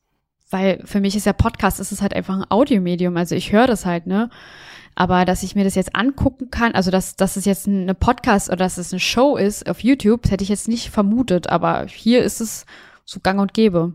weil 0.50 0.82
für 0.84 1.00
mich 1.00 1.14
ist 1.14 1.26
ja 1.26 1.32
Podcast, 1.32 1.80
ist 1.80 1.92
es 1.92 2.02
halt 2.02 2.14
einfach 2.14 2.36
ein 2.36 2.50
Audiomedium. 2.50 3.16
Also 3.16 3.34
ich 3.34 3.52
höre 3.52 3.66
das 3.66 3.84
halt, 3.84 4.06
ne? 4.06 4.30
Aber 4.94 5.24
dass 5.24 5.42
ich 5.42 5.54
mir 5.54 5.64
das 5.64 5.74
jetzt 5.74 5.94
angucken 5.94 6.50
kann, 6.50 6.72
also 6.72 6.90
dass, 6.90 7.16
dass 7.16 7.36
es 7.36 7.44
jetzt 7.44 7.66
eine 7.66 7.94
Podcast 7.94 8.48
oder 8.48 8.58
dass 8.58 8.76
es 8.76 8.92
eine 8.92 9.00
Show 9.00 9.36
ist 9.36 9.68
auf 9.68 9.80
YouTube, 9.80 10.30
hätte 10.30 10.44
ich 10.44 10.50
jetzt 10.50 10.68
nicht 10.68 10.90
vermutet. 10.90 11.48
Aber 11.48 11.86
hier 11.86 12.22
ist 12.22 12.40
es 12.40 12.66
so 13.04 13.20
gang 13.20 13.40
und 13.40 13.54
gäbe. 13.54 13.94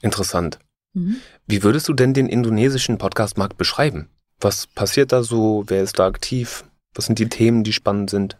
Interessant. 0.00 0.58
Mhm. 0.92 1.16
Wie 1.46 1.62
würdest 1.62 1.88
du 1.88 1.94
denn 1.94 2.14
den 2.14 2.28
indonesischen 2.28 2.98
Podcastmarkt 2.98 3.56
beschreiben? 3.56 4.08
Was 4.40 4.66
passiert 4.66 5.12
da 5.12 5.22
so? 5.22 5.64
Wer 5.66 5.82
ist 5.82 5.98
da 5.98 6.06
aktiv? 6.06 6.64
Was 6.94 7.06
sind 7.06 7.18
die 7.18 7.28
Themen, 7.28 7.64
die 7.64 7.72
spannend 7.72 8.10
sind? 8.10 8.38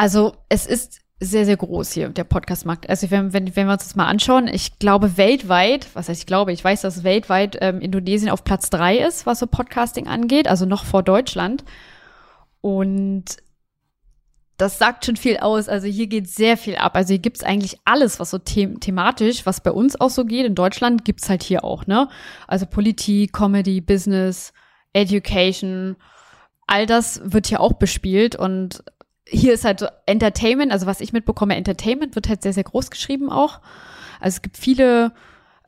Also 0.00 0.32
es 0.48 0.64
ist 0.64 1.02
sehr, 1.20 1.44
sehr 1.44 1.58
groß 1.58 1.92
hier, 1.92 2.08
der 2.08 2.24
Podcastmarkt. 2.24 2.88
Also 2.88 3.10
wenn, 3.10 3.34
wenn, 3.34 3.54
wenn 3.54 3.66
wir 3.66 3.74
uns 3.74 3.84
das 3.84 3.96
mal 3.96 4.06
anschauen, 4.06 4.48
ich 4.48 4.78
glaube 4.78 5.18
weltweit, 5.18 5.88
was 5.92 6.08
heißt 6.08 6.20
ich 6.20 6.26
glaube, 6.26 6.52
ich 6.52 6.64
weiß, 6.64 6.80
dass 6.80 7.04
weltweit 7.04 7.58
ähm, 7.60 7.82
Indonesien 7.82 8.30
auf 8.30 8.42
Platz 8.42 8.70
drei 8.70 8.96
ist, 8.96 9.26
was 9.26 9.40
so 9.40 9.46
Podcasting 9.46 10.06
angeht, 10.06 10.48
also 10.48 10.64
noch 10.64 10.86
vor 10.86 11.02
Deutschland. 11.02 11.64
Und 12.62 13.24
das 14.56 14.78
sagt 14.78 15.04
schon 15.04 15.16
viel 15.16 15.36
aus. 15.36 15.68
Also 15.68 15.86
hier 15.86 16.06
geht 16.06 16.30
sehr 16.30 16.56
viel 16.56 16.76
ab. 16.76 16.96
Also 16.96 17.08
hier 17.08 17.18
gibt's 17.18 17.42
eigentlich 17.42 17.76
alles, 17.84 18.18
was 18.18 18.30
so 18.30 18.38
the 18.42 18.76
thematisch, 18.80 19.44
was 19.44 19.62
bei 19.62 19.70
uns 19.70 20.00
auch 20.00 20.08
so 20.08 20.24
geht, 20.24 20.46
in 20.46 20.54
Deutschland, 20.54 21.04
gibt's 21.04 21.28
halt 21.28 21.42
hier 21.42 21.62
auch, 21.62 21.86
ne? 21.86 22.08
Also 22.48 22.64
Politik, 22.64 23.34
Comedy, 23.34 23.82
Business, 23.82 24.54
Education, 24.94 25.96
all 26.66 26.86
das 26.86 27.20
wird 27.22 27.48
hier 27.48 27.60
auch 27.60 27.74
bespielt 27.74 28.34
und 28.34 28.82
hier 29.30 29.54
ist 29.54 29.64
halt 29.64 29.86
Entertainment, 30.06 30.72
also 30.72 30.86
was 30.86 31.00
ich 31.00 31.12
mitbekomme, 31.12 31.56
Entertainment 31.56 32.14
wird 32.14 32.28
halt 32.28 32.42
sehr, 32.42 32.52
sehr 32.52 32.64
groß 32.64 32.90
geschrieben 32.90 33.30
auch. 33.30 33.60
Also 34.20 34.36
es 34.36 34.42
gibt 34.42 34.56
viele 34.56 35.12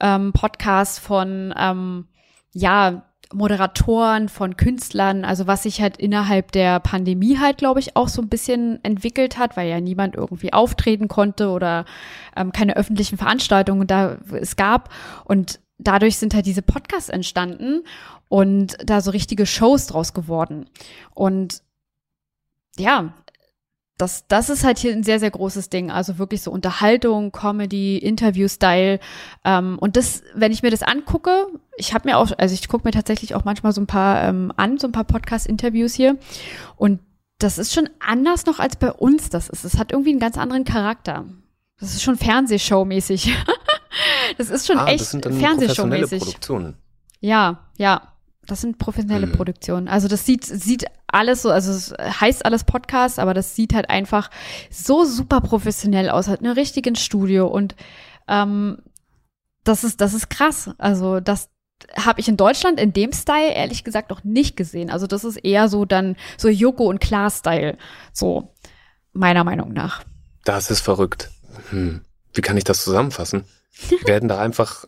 ähm, 0.00 0.32
Podcasts 0.32 0.98
von, 0.98 1.54
ähm, 1.56 2.06
ja, 2.52 3.04
Moderatoren, 3.32 4.28
von 4.28 4.56
Künstlern, 4.56 5.24
also 5.24 5.46
was 5.46 5.62
sich 5.62 5.80
halt 5.80 5.96
innerhalb 5.96 6.52
der 6.52 6.80
Pandemie 6.80 7.38
halt, 7.38 7.58
glaube 7.58 7.80
ich, 7.80 7.96
auch 7.96 8.08
so 8.08 8.20
ein 8.20 8.28
bisschen 8.28 8.78
entwickelt 8.84 9.38
hat, 9.38 9.56
weil 9.56 9.70
ja 9.70 9.80
niemand 9.80 10.16
irgendwie 10.16 10.52
auftreten 10.52 11.08
konnte 11.08 11.48
oder 11.48 11.84
ähm, 12.36 12.52
keine 12.52 12.76
öffentlichen 12.76 13.16
Veranstaltungen 13.16 13.86
da 13.86 14.18
es 14.32 14.56
gab. 14.56 14.90
Und 15.24 15.60
dadurch 15.78 16.18
sind 16.18 16.34
halt 16.34 16.46
diese 16.46 16.62
Podcasts 16.62 17.08
entstanden 17.08 17.84
und 18.28 18.76
da 18.84 19.00
so 19.00 19.10
richtige 19.10 19.46
Shows 19.46 19.86
draus 19.86 20.12
geworden. 20.12 20.66
Und 21.14 21.62
ja, 22.76 23.14
das, 24.02 24.26
das 24.26 24.50
ist 24.50 24.64
halt 24.64 24.78
hier 24.78 24.92
ein 24.92 25.04
sehr, 25.04 25.20
sehr 25.20 25.30
großes 25.30 25.70
Ding. 25.70 25.92
Also 25.92 26.18
wirklich 26.18 26.42
so 26.42 26.50
Unterhaltung, 26.50 27.30
Comedy, 27.30 27.98
Interview-Style. 27.98 28.98
Ähm, 29.44 29.78
und 29.78 29.96
das, 29.96 30.24
wenn 30.34 30.50
ich 30.50 30.64
mir 30.64 30.72
das 30.72 30.82
angucke, 30.82 31.46
ich 31.76 31.94
habe 31.94 32.08
mir 32.08 32.18
auch, 32.18 32.32
also 32.36 32.52
ich 32.52 32.66
gucke 32.66 32.86
mir 32.86 32.90
tatsächlich 32.90 33.36
auch 33.36 33.44
manchmal 33.44 33.72
so 33.72 33.80
ein 33.80 33.86
paar 33.86 34.24
ähm, 34.24 34.52
an, 34.56 34.78
so 34.78 34.88
ein 34.88 34.92
paar 34.92 35.04
Podcast-Interviews 35.04 35.94
hier. 35.94 36.18
Und 36.74 36.98
das 37.38 37.58
ist 37.58 37.72
schon 37.72 37.88
anders 38.00 38.44
noch 38.44 38.58
als 38.58 38.74
bei 38.74 38.90
uns 38.90 39.28
das 39.28 39.48
ist. 39.48 39.64
Es 39.64 39.78
hat 39.78 39.92
irgendwie 39.92 40.10
einen 40.10 40.20
ganz 40.20 40.36
anderen 40.36 40.64
Charakter. 40.64 41.24
Das 41.78 41.94
ist 41.94 42.02
schon 42.02 42.16
Fernsehshow-mäßig. 42.16 43.32
das 44.36 44.50
ist 44.50 44.66
schon 44.66 44.78
ah, 44.78 44.86
echt 44.86 45.04
Fernsehshow-mäßig. 45.04 46.22
Ja, 47.20 47.70
ja. 47.78 48.11
Das 48.46 48.60
sind 48.60 48.78
professionelle 48.78 49.26
mhm. 49.28 49.32
Produktionen. 49.32 49.88
Also 49.88 50.08
das 50.08 50.26
sieht, 50.26 50.44
sieht 50.44 50.86
alles 51.06 51.42
so, 51.42 51.50
also 51.50 51.70
es 51.70 51.94
heißt 52.20 52.44
alles 52.44 52.64
Podcast, 52.64 53.18
aber 53.18 53.34
das 53.34 53.54
sieht 53.54 53.72
halt 53.74 53.88
einfach 53.88 54.30
so 54.70 55.04
super 55.04 55.40
professionell 55.40 56.10
aus, 56.10 56.28
hat 56.28 56.40
eine 56.40 56.56
richtigen 56.56 56.96
Studio 56.96 57.46
und 57.46 57.76
ähm, 58.26 58.78
das 59.64 59.84
ist, 59.84 60.00
das 60.00 60.14
ist 60.14 60.28
krass. 60.28 60.70
Also 60.78 61.20
das 61.20 61.50
habe 61.96 62.20
ich 62.20 62.28
in 62.28 62.36
Deutschland 62.36 62.80
in 62.80 62.92
dem 62.92 63.12
Style 63.12 63.52
ehrlich 63.52 63.84
gesagt 63.84 64.10
noch 64.10 64.24
nicht 64.24 64.56
gesehen. 64.56 64.90
Also 64.90 65.06
das 65.06 65.24
ist 65.24 65.36
eher 65.36 65.68
so 65.68 65.84
dann 65.84 66.16
so 66.36 66.48
Joko 66.48 66.84
und 66.84 67.00
Klar-Style. 67.00 67.76
So, 68.12 68.52
meiner 69.12 69.44
Meinung 69.44 69.72
nach. 69.72 70.02
Das 70.44 70.70
ist 70.70 70.80
verrückt. 70.80 71.30
Hm. 71.70 72.02
Wie 72.32 72.40
kann 72.40 72.56
ich 72.56 72.64
das 72.64 72.82
zusammenfassen? 72.82 73.44
Werden 74.04 74.28
da 74.28 74.40
einfach, 74.40 74.86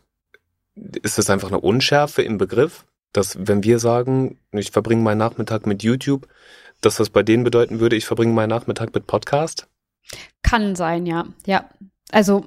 ist 0.75 1.19
das 1.19 1.31
einfach 1.31 1.49
eine 1.49 1.61
Unschärfe 1.61 2.23
im 2.23 2.39
Begriff? 2.39 2.85
Dass 3.15 3.39
wenn 3.41 3.65
wir 3.65 3.79
sagen, 3.79 4.39
ich 4.53 4.71
verbringe 4.71 5.03
meinen 5.03 5.19
Nachmittag 5.19 5.67
mit 5.67 5.83
YouTube, 5.83 6.29
dass 6.83 6.97
das 6.97 7.09
bei 7.09 7.23
denen 7.23 7.45
bedeuten 7.45 7.81
würde, 7.81 7.97
ich 7.97 8.05
verbringe 8.05 8.35
meinen 8.35 8.51
Nachmittag 8.51 8.95
mit 8.95 9.07
Podcast? 9.07 9.69
Kann 10.43 10.77
sein, 10.77 11.07
ja. 11.07 11.25
Ja. 11.47 11.71
Also 12.13 12.47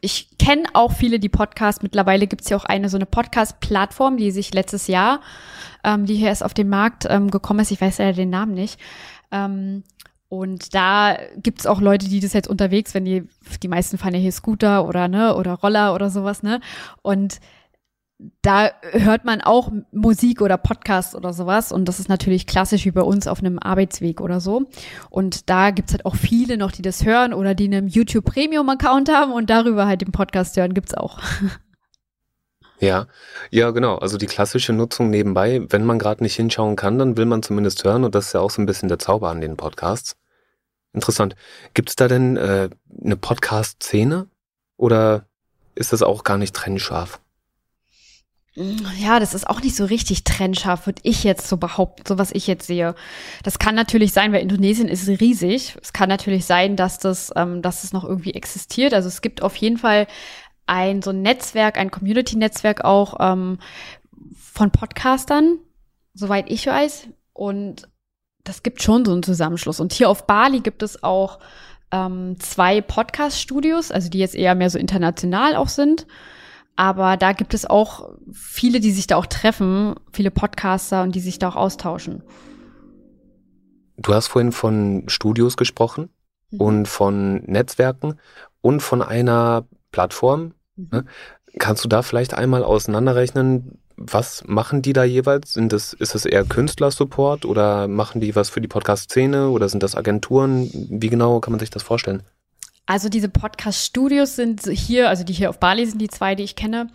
ich 0.00 0.38
kenne 0.38 0.62
auch 0.72 0.92
viele, 0.92 1.18
die 1.18 1.28
Podcasts. 1.28 1.82
Mittlerweile 1.82 2.26
gibt 2.26 2.42
es 2.42 2.48
ja 2.48 2.56
auch 2.56 2.64
eine 2.64 2.88
so 2.88 2.96
eine 2.96 3.06
Podcast-Plattform, 3.06 4.16
die 4.16 4.30
sich 4.30 4.54
letztes 4.54 4.86
Jahr, 4.86 5.20
ähm, 5.84 6.06
die 6.06 6.14
hier 6.14 6.28
erst 6.28 6.44
auf 6.44 6.54
den 6.54 6.68
Markt 6.68 7.04
ähm, 7.08 7.30
gekommen 7.30 7.60
ist, 7.60 7.70
ich 7.72 7.80
weiß 7.80 7.98
ja 7.98 8.12
den 8.12 8.30
Namen 8.30 8.54
nicht, 8.54 8.80
ähm, 9.32 9.82
Und 10.28 10.74
da 10.74 11.16
gibt's 11.36 11.66
auch 11.66 11.80
Leute, 11.80 12.08
die 12.08 12.20
das 12.20 12.34
jetzt 12.34 12.48
unterwegs, 12.48 12.94
wenn 12.94 13.04
die, 13.04 13.24
die 13.62 13.68
meisten 13.68 13.96
fahren 13.98 14.14
ja 14.14 14.20
hier 14.20 14.32
Scooter 14.32 14.86
oder, 14.86 15.08
ne, 15.08 15.34
oder 15.34 15.54
Roller 15.54 15.94
oder 15.94 16.10
sowas, 16.10 16.42
ne? 16.42 16.60
Und 17.02 17.40
da 18.42 18.70
hört 18.82 19.24
man 19.24 19.40
auch 19.40 19.70
Musik 19.92 20.40
oder 20.40 20.56
Podcast 20.56 21.14
oder 21.14 21.32
sowas. 21.32 21.70
Und 21.70 21.84
das 21.84 22.00
ist 22.00 22.08
natürlich 22.08 22.46
klassisch 22.46 22.84
wie 22.84 22.90
bei 22.90 23.02
uns 23.02 23.28
auf 23.28 23.38
einem 23.38 23.58
Arbeitsweg 23.58 24.20
oder 24.20 24.40
so. 24.40 24.68
Und 25.08 25.48
da 25.48 25.70
gibt's 25.70 25.92
halt 25.92 26.04
auch 26.04 26.16
viele 26.16 26.56
noch, 26.56 26.72
die 26.72 26.82
das 26.82 27.04
hören 27.04 27.32
oder 27.32 27.54
die 27.54 27.66
einen 27.66 27.88
YouTube 27.88 28.24
Premium 28.24 28.68
Account 28.68 29.08
haben 29.08 29.32
und 29.32 29.50
darüber 29.50 29.86
halt 29.86 30.00
den 30.00 30.12
Podcast 30.12 30.56
hören, 30.56 30.74
gibt's 30.74 30.94
auch. 30.94 31.20
Ja, 32.80 33.08
ja, 33.50 33.72
genau. 33.72 33.96
Also 33.96 34.18
die 34.18 34.26
klassische 34.26 34.72
Nutzung 34.72 35.10
nebenbei, 35.10 35.66
wenn 35.68 35.84
man 35.84 35.98
gerade 35.98 36.22
nicht 36.22 36.36
hinschauen 36.36 36.76
kann, 36.76 36.96
dann 36.96 37.16
will 37.16 37.26
man 37.26 37.42
zumindest 37.42 37.82
hören 37.82 38.04
und 38.04 38.14
das 38.14 38.26
ist 38.26 38.34
ja 38.34 38.40
auch 38.40 38.50
so 38.50 38.62
ein 38.62 38.66
bisschen 38.66 38.88
der 38.88 39.00
Zauber 39.00 39.30
an 39.30 39.40
den 39.40 39.56
Podcasts. 39.56 40.16
Interessant. 40.92 41.34
Gibt 41.74 41.88
es 41.88 41.96
da 41.96 42.06
denn 42.06 42.36
äh, 42.36 42.70
eine 43.04 43.16
Podcast-Szene 43.16 44.28
oder 44.76 45.26
ist 45.74 45.92
das 45.92 46.02
auch 46.02 46.22
gar 46.22 46.38
nicht 46.38 46.54
trennscharf? 46.54 47.20
Ja, 48.98 49.20
das 49.20 49.34
ist 49.34 49.48
auch 49.48 49.62
nicht 49.62 49.76
so 49.76 49.84
richtig 49.84 50.24
trennscharf, 50.24 50.86
würde 50.86 51.00
ich 51.04 51.22
jetzt 51.22 51.46
so 51.46 51.58
behaupten, 51.58 52.02
so 52.06 52.18
was 52.18 52.32
ich 52.32 52.48
jetzt 52.48 52.66
sehe. 52.66 52.96
Das 53.44 53.60
kann 53.60 53.76
natürlich 53.76 54.12
sein, 54.12 54.32
weil 54.32 54.42
Indonesien 54.42 54.88
ist 54.88 55.06
riesig. 55.06 55.76
Es 55.80 55.92
kann 55.92 56.08
natürlich 56.08 56.44
sein, 56.44 56.74
dass 56.74 56.98
das, 56.98 57.32
ähm, 57.36 57.62
dass 57.62 57.84
es 57.84 57.92
noch 57.92 58.02
irgendwie 58.02 58.34
existiert. 58.34 58.94
Also 58.94 59.06
es 59.06 59.20
gibt 59.22 59.42
auf 59.42 59.54
jeden 59.54 59.78
Fall 59.78 60.08
ein 60.66 61.02
so 61.02 61.10
ein 61.10 61.22
Netzwerk, 61.22 61.78
ein 61.78 61.92
Community-Netzwerk 61.92 62.84
auch 62.84 63.18
ähm, 63.20 63.58
von 64.36 64.72
Podcastern, 64.72 65.58
soweit 66.14 66.50
ich 66.50 66.66
weiß. 66.66 67.08
Und 67.34 67.88
das 68.42 68.64
gibt 68.64 68.82
schon 68.82 69.04
so 69.04 69.12
einen 69.12 69.22
Zusammenschluss. 69.22 69.78
Und 69.78 69.92
hier 69.92 70.10
auf 70.10 70.26
Bali 70.26 70.60
gibt 70.60 70.82
es 70.82 71.04
auch 71.04 71.38
ähm, 71.92 72.40
zwei 72.40 72.80
Podcast-Studios, 72.80 73.92
also 73.92 74.10
die 74.10 74.18
jetzt 74.18 74.34
eher 74.34 74.56
mehr 74.56 74.70
so 74.70 74.80
international 74.80 75.54
auch 75.54 75.68
sind. 75.68 76.08
Aber 76.78 77.16
da 77.16 77.32
gibt 77.32 77.54
es 77.54 77.66
auch 77.66 78.08
viele, 78.32 78.80
die 78.80 78.92
sich 78.92 79.06
da 79.06 79.16
auch 79.16 79.26
treffen, 79.26 79.96
viele 80.12 80.30
Podcaster 80.30 81.02
und 81.02 81.14
die 81.14 81.20
sich 81.20 81.38
da 81.38 81.48
auch 81.48 81.56
austauschen. 81.56 82.22
Du 83.96 84.14
hast 84.14 84.28
vorhin 84.28 84.52
von 84.52 85.04
Studios 85.08 85.56
gesprochen 85.56 86.08
mhm. 86.50 86.60
und 86.60 86.88
von 86.88 87.42
Netzwerken 87.44 88.14
und 88.60 88.80
von 88.80 89.02
einer 89.02 89.66
Plattform, 89.90 90.54
Ne? 90.78 91.04
Kannst 91.58 91.84
du 91.84 91.88
da 91.88 92.02
vielleicht 92.02 92.34
einmal 92.34 92.62
auseinanderrechnen, 92.62 93.80
was 93.96 94.44
machen 94.46 94.80
die 94.80 94.92
da 94.92 95.02
jeweils? 95.02 95.54
Sind 95.54 95.72
das, 95.72 95.92
ist 95.92 96.14
es 96.14 96.24
eher 96.24 96.44
Künstlersupport 96.44 97.44
oder 97.44 97.88
machen 97.88 98.20
die 98.20 98.36
was 98.36 98.48
für 98.48 98.60
die 98.60 98.68
Podcast-Szene 98.68 99.48
oder 99.48 99.68
sind 99.68 99.82
das 99.82 99.96
Agenturen? 99.96 100.70
Wie 100.72 101.08
genau 101.08 101.40
kann 101.40 101.52
man 101.52 101.58
sich 101.58 101.70
das 101.70 101.82
vorstellen? 101.82 102.22
Also 102.88 103.10
diese 103.10 103.28
Podcast-Studios 103.28 104.34
sind 104.34 104.62
hier, 104.66 105.10
also 105.10 105.22
die 105.22 105.34
hier 105.34 105.50
auf 105.50 105.60
Bali 105.60 105.84
sind 105.84 106.00
die 106.00 106.08
zwei, 106.08 106.34
die 106.34 106.44
ich 106.44 106.56
kenne, 106.56 106.88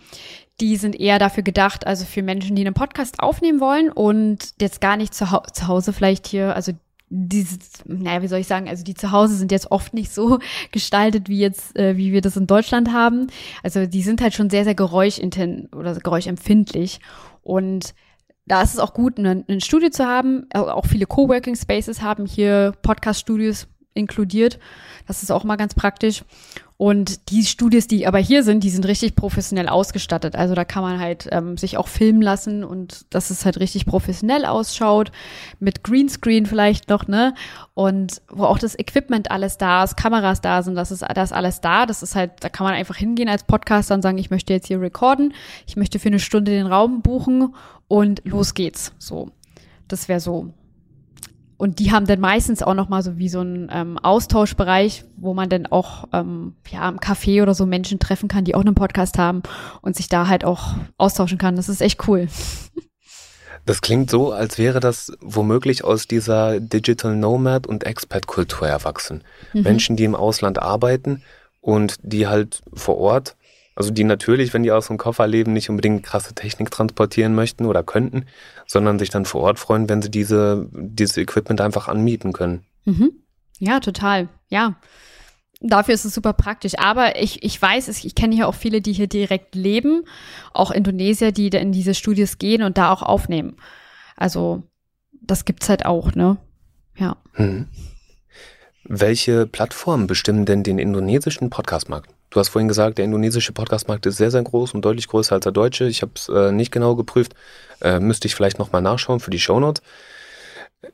die 0.60 0.76
sind 0.76 0.98
eher 0.98 1.20
dafür 1.20 1.44
gedacht, 1.44 1.86
also 1.86 2.04
für 2.04 2.20
Menschen, 2.20 2.56
die 2.56 2.66
einen 2.66 2.74
Podcast 2.74 3.20
aufnehmen 3.20 3.60
wollen 3.60 3.92
und 3.92 4.54
jetzt 4.60 4.80
gar 4.80 4.96
nicht 4.96 5.14
zu, 5.14 5.24
zu 5.52 5.68
Hause 5.68 5.92
vielleicht 5.92 6.26
hier, 6.26 6.56
also 6.56 6.72
diese, 7.10 7.58
naja, 7.84 8.22
wie 8.22 8.26
soll 8.26 8.40
ich 8.40 8.48
sagen, 8.48 8.68
also 8.68 8.82
die 8.82 8.94
Zuhause 8.94 9.36
sind 9.36 9.52
jetzt 9.52 9.70
oft 9.70 9.94
nicht 9.94 10.12
so 10.12 10.40
gestaltet, 10.72 11.28
wie 11.28 11.38
jetzt, 11.38 11.78
äh, 11.78 11.96
wie 11.96 12.12
wir 12.12 12.22
das 12.22 12.36
in 12.36 12.48
Deutschland 12.48 12.92
haben. 12.92 13.28
Also 13.62 13.86
die 13.86 14.02
sind 14.02 14.20
halt 14.20 14.34
schon 14.34 14.50
sehr, 14.50 14.64
sehr 14.64 14.74
geräuschinten 14.74 15.66
oder 15.66 15.94
geräuschempfindlich. 15.94 16.98
Und 17.44 17.94
da 18.46 18.62
ist 18.62 18.74
es 18.74 18.80
auch 18.80 18.94
gut, 18.94 19.18
ein 19.18 19.60
Studio 19.60 19.90
zu 19.90 20.04
haben. 20.06 20.48
Auch 20.52 20.86
viele 20.86 21.06
Coworking 21.06 21.54
Spaces 21.54 22.02
haben 22.02 22.26
hier 22.26 22.72
Podcast-Studios 22.82 23.68
inkludiert. 23.94 24.58
Das 25.06 25.22
ist 25.22 25.30
auch 25.30 25.44
mal 25.44 25.56
ganz 25.56 25.74
praktisch. 25.74 26.24
Und 26.76 27.30
die 27.30 27.44
Studios, 27.44 27.86
die 27.86 28.04
aber 28.06 28.18
hier 28.18 28.42
sind, 28.42 28.64
die 28.64 28.70
sind 28.70 28.84
richtig 28.86 29.14
professionell 29.14 29.68
ausgestattet. 29.68 30.34
Also 30.34 30.56
da 30.56 30.64
kann 30.64 30.82
man 30.82 30.98
halt 30.98 31.28
ähm, 31.30 31.56
sich 31.56 31.76
auch 31.76 31.86
filmen 31.86 32.20
lassen 32.20 32.64
und 32.64 33.06
dass 33.10 33.30
es 33.30 33.44
halt 33.44 33.60
richtig 33.60 33.86
professionell 33.86 34.44
ausschaut, 34.44 35.12
mit 35.60 35.84
Greenscreen 35.84 36.46
vielleicht 36.46 36.88
noch, 36.90 37.06
ne? 37.06 37.34
Und 37.74 38.22
wo 38.28 38.44
auch 38.44 38.58
das 38.58 38.76
Equipment 38.76 39.30
alles 39.30 39.56
da 39.56 39.84
ist, 39.84 39.96
Kameras 39.96 40.40
da 40.40 40.62
sind, 40.64 40.74
das 40.74 40.90
ist 40.90 41.04
das 41.14 41.32
alles 41.32 41.60
da. 41.60 41.86
Das 41.86 42.02
ist 42.02 42.16
halt, 42.16 42.32
da 42.40 42.48
kann 42.48 42.64
man 42.64 42.74
einfach 42.74 42.96
hingehen 42.96 43.28
als 43.28 43.44
Podcaster 43.44 43.94
und 43.94 44.02
sagen, 44.02 44.18
ich 44.18 44.30
möchte 44.30 44.52
jetzt 44.52 44.66
hier 44.66 44.80
recorden, 44.80 45.32
ich 45.68 45.76
möchte 45.76 46.00
für 46.00 46.08
eine 46.08 46.18
Stunde 46.18 46.50
den 46.50 46.66
Raum 46.66 47.02
buchen 47.02 47.54
und 47.86 48.20
los 48.24 48.54
geht's. 48.54 48.92
So. 48.98 49.30
Das 49.86 50.08
wäre 50.08 50.18
so 50.18 50.52
und 51.56 51.78
die 51.78 51.92
haben 51.92 52.06
dann 52.06 52.20
meistens 52.20 52.62
auch 52.62 52.74
noch 52.74 52.88
mal 52.88 53.02
so 53.02 53.16
wie 53.16 53.28
so 53.28 53.40
einen 53.40 53.70
ähm, 53.72 53.98
Austauschbereich, 53.98 55.04
wo 55.16 55.34
man 55.34 55.48
dann 55.48 55.66
auch 55.66 56.08
ähm, 56.12 56.54
ja 56.70 56.88
im 56.88 56.98
Café 56.98 57.42
oder 57.42 57.54
so 57.54 57.66
Menschen 57.66 57.98
treffen 57.98 58.28
kann, 58.28 58.44
die 58.44 58.54
auch 58.54 58.60
einen 58.60 58.74
Podcast 58.74 59.18
haben 59.18 59.42
und 59.80 59.96
sich 59.96 60.08
da 60.08 60.28
halt 60.28 60.44
auch 60.44 60.74
austauschen 60.98 61.38
kann. 61.38 61.56
Das 61.56 61.68
ist 61.68 61.80
echt 61.80 62.06
cool. 62.08 62.28
Das 63.66 63.80
klingt 63.80 64.10
so, 64.10 64.30
als 64.30 64.58
wäre 64.58 64.78
das 64.78 65.10
womöglich 65.22 65.84
aus 65.84 66.06
dieser 66.06 66.60
Digital 66.60 67.16
Nomad 67.16 67.66
und 67.66 67.84
Expat-Kultur 67.84 68.68
erwachsen. 68.68 69.24
Mhm. 69.54 69.62
Menschen, 69.62 69.96
die 69.96 70.04
im 70.04 70.14
Ausland 70.14 70.60
arbeiten 70.60 71.22
und 71.62 71.96
die 72.02 72.26
halt 72.26 72.62
vor 72.74 72.98
Ort 72.98 73.36
also 73.76 73.90
die 73.90 74.04
natürlich, 74.04 74.54
wenn 74.54 74.62
die 74.62 74.72
aus 74.72 74.86
dem 74.86 74.98
Koffer 74.98 75.26
leben, 75.26 75.52
nicht 75.52 75.68
unbedingt 75.68 76.04
krasse 76.04 76.34
Technik 76.34 76.70
transportieren 76.70 77.34
möchten 77.34 77.66
oder 77.66 77.82
könnten, 77.82 78.26
sondern 78.66 78.98
sich 78.98 79.10
dann 79.10 79.24
vor 79.24 79.42
Ort 79.42 79.58
freuen, 79.58 79.88
wenn 79.88 80.02
sie 80.02 80.10
diese, 80.10 80.68
dieses 80.72 81.16
Equipment 81.16 81.60
einfach 81.60 81.88
anmieten 81.88 82.32
können. 82.32 82.64
Mhm. 82.84 83.12
Ja, 83.58 83.80
total. 83.80 84.28
Ja. 84.48 84.76
Dafür 85.60 85.94
ist 85.94 86.04
es 86.04 86.14
super 86.14 86.32
praktisch. 86.32 86.78
Aber 86.78 87.20
ich, 87.20 87.42
ich 87.42 87.60
weiß, 87.60 87.88
ich 87.88 88.14
kenne 88.14 88.34
hier 88.34 88.48
auch 88.48 88.54
viele, 88.54 88.80
die 88.80 88.92
hier 88.92 89.06
direkt 89.06 89.54
leben, 89.54 90.04
auch 90.52 90.70
Indonesier, 90.70 91.32
die 91.32 91.48
in 91.48 91.72
diese 91.72 91.94
Studios 91.94 92.38
gehen 92.38 92.62
und 92.62 92.76
da 92.76 92.92
auch 92.92 93.02
aufnehmen. 93.02 93.56
Also 94.16 94.62
das 95.12 95.44
gibt's 95.44 95.68
halt 95.68 95.86
auch, 95.86 96.14
ne? 96.14 96.36
Ja. 96.96 97.16
Hm. 97.32 97.68
Welche 98.86 99.46
Plattformen 99.46 100.06
bestimmen 100.06 100.44
denn 100.44 100.62
den 100.62 100.78
indonesischen 100.78 101.48
Podcastmarkt? 101.48 102.10
Du 102.28 102.38
hast 102.38 102.50
vorhin 102.50 102.68
gesagt, 102.68 102.98
der 102.98 103.06
indonesische 103.06 103.52
Podcastmarkt 103.52 104.04
ist 104.04 104.18
sehr, 104.18 104.30
sehr 104.30 104.42
groß 104.42 104.74
und 104.74 104.84
deutlich 104.84 105.08
größer 105.08 105.36
als 105.36 105.44
der 105.44 105.52
deutsche. 105.52 105.86
Ich 105.86 106.02
habe 106.02 106.12
es 106.16 106.28
äh, 106.28 106.52
nicht 106.52 106.70
genau 106.70 106.94
geprüft. 106.94 107.34
Äh, 107.80 107.98
müsste 107.98 108.28
ich 108.28 108.34
vielleicht 108.34 108.58
nochmal 108.58 108.82
nachschauen 108.82 109.20
für 109.20 109.30
die 109.30 109.40
Shownotes. 109.40 109.82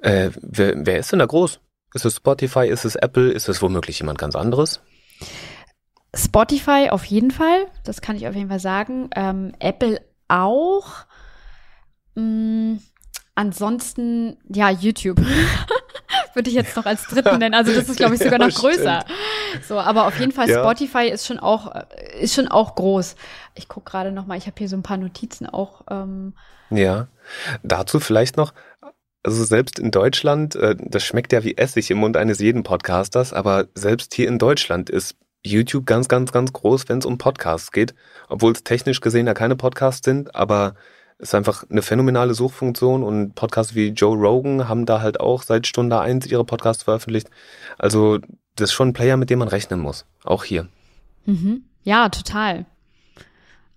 Äh, 0.02 0.30
wer, 0.40 0.74
wer 0.86 0.98
ist 1.00 1.10
denn 1.10 1.18
da 1.18 1.26
groß? 1.26 1.58
Ist 1.94 2.04
es 2.04 2.16
Spotify? 2.16 2.68
Ist 2.68 2.84
es 2.84 2.94
Apple? 2.94 3.32
Ist 3.32 3.48
es 3.48 3.60
womöglich 3.60 3.98
jemand 3.98 4.18
ganz 4.18 4.36
anderes? 4.36 4.80
Spotify 6.14 6.90
auf 6.90 7.04
jeden 7.04 7.32
Fall. 7.32 7.66
Das 7.82 8.00
kann 8.00 8.14
ich 8.14 8.28
auf 8.28 8.36
jeden 8.36 8.50
Fall 8.50 8.60
sagen. 8.60 9.10
Ähm, 9.16 9.52
Apple 9.58 10.00
auch. 10.28 11.06
Mm, 12.14 12.76
ansonsten, 13.34 14.36
ja, 14.48 14.70
YouTube. 14.70 15.20
würde 16.34 16.50
ich 16.50 16.56
jetzt 16.56 16.76
noch 16.76 16.86
als 16.86 17.04
dritten 17.04 17.38
nennen. 17.38 17.54
Also 17.54 17.72
das 17.72 17.88
ist, 17.88 17.96
glaube 17.96 18.14
ich, 18.14 18.20
sogar 18.22 18.38
noch 18.38 18.54
größer. 18.54 19.04
So, 19.66 19.78
aber 19.78 20.06
auf 20.06 20.18
jeden 20.18 20.32
Fall 20.32 20.48
ja. 20.48 20.60
Spotify 20.60 21.08
ist 21.08 21.26
schon 21.26 21.38
auch 21.38 21.74
äh, 21.74 21.84
ist 22.20 22.34
schon 22.34 22.48
auch 22.48 22.74
groß. 22.74 23.16
Ich 23.54 23.68
gucke 23.68 23.90
gerade 23.90 24.12
noch 24.12 24.26
mal. 24.26 24.38
Ich 24.38 24.46
habe 24.46 24.56
hier 24.58 24.68
so 24.68 24.76
ein 24.76 24.82
paar 24.82 24.98
Notizen 24.98 25.46
auch. 25.46 25.82
Ähm. 25.90 26.34
Ja, 26.70 27.08
dazu 27.62 28.00
vielleicht 28.00 28.36
noch. 28.36 28.52
Also 29.22 29.44
selbst 29.44 29.78
in 29.78 29.90
Deutschland, 29.90 30.56
äh, 30.56 30.76
das 30.78 31.04
schmeckt 31.04 31.32
ja 31.32 31.44
wie 31.44 31.56
Essig 31.56 31.90
im 31.90 31.98
Mund 31.98 32.16
eines 32.16 32.38
jeden 32.38 32.62
Podcasters, 32.62 33.34
aber 33.34 33.66
selbst 33.74 34.14
hier 34.14 34.28
in 34.28 34.38
Deutschland 34.38 34.88
ist 34.88 35.16
YouTube 35.42 35.86
ganz, 35.86 36.08
ganz, 36.08 36.32
ganz 36.32 36.52
groß, 36.52 36.88
wenn 36.88 36.98
es 36.98 37.06
um 37.06 37.18
Podcasts 37.18 37.70
geht, 37.70 37.94
obwohl 38.28 38.52
es 38.52 38.64
technisch 38.64 39.00
gesehen 39.00 39.26
ja 39.26 39.34
keine 39.34 39.56
Podcasts 39.56 40.04
sind, 40.04 40.34
aber 40.34 40.74
ist 41.20 41.34
einfach 41.34 41.64
eine 41.70 41.82
phänomenale 41.82 42.34
Suchfunktion 42.34 43.02
und 43.02 43.34
Podcasts 43.34 43.74
wie 43.74 43.88
Joe 43.88 44.16
Rogan 44.16 44.68
haben 44.68 44.86
da 44.86 45.00
halt 45.00 45.20
auch 45.20 45.42
seit 45.42 45.66
Stunde 45.66 46.00
eins 46.00 46.26
ihre 46.26 46.44
Podcasts 46.44 46.82
veröffentlicht. 46.82 47.28
Also 47.78 48.18
das 48.56 48.70
ist 48.70 48.72
schon 48.72 48.88
ein 48.88 48.92
Player, 48.92 49.16
mit 49.16 49.30
dem 49.30 49.38
man 49.38 49.48
rechnen 49.48 49.80
muss. 49.80 50.06
Auch 50.24 50.44
hier. 50.44 50.68
Mhm. 51.26 51.64
Ja, 51.82 52.08
total. 52.08 52.66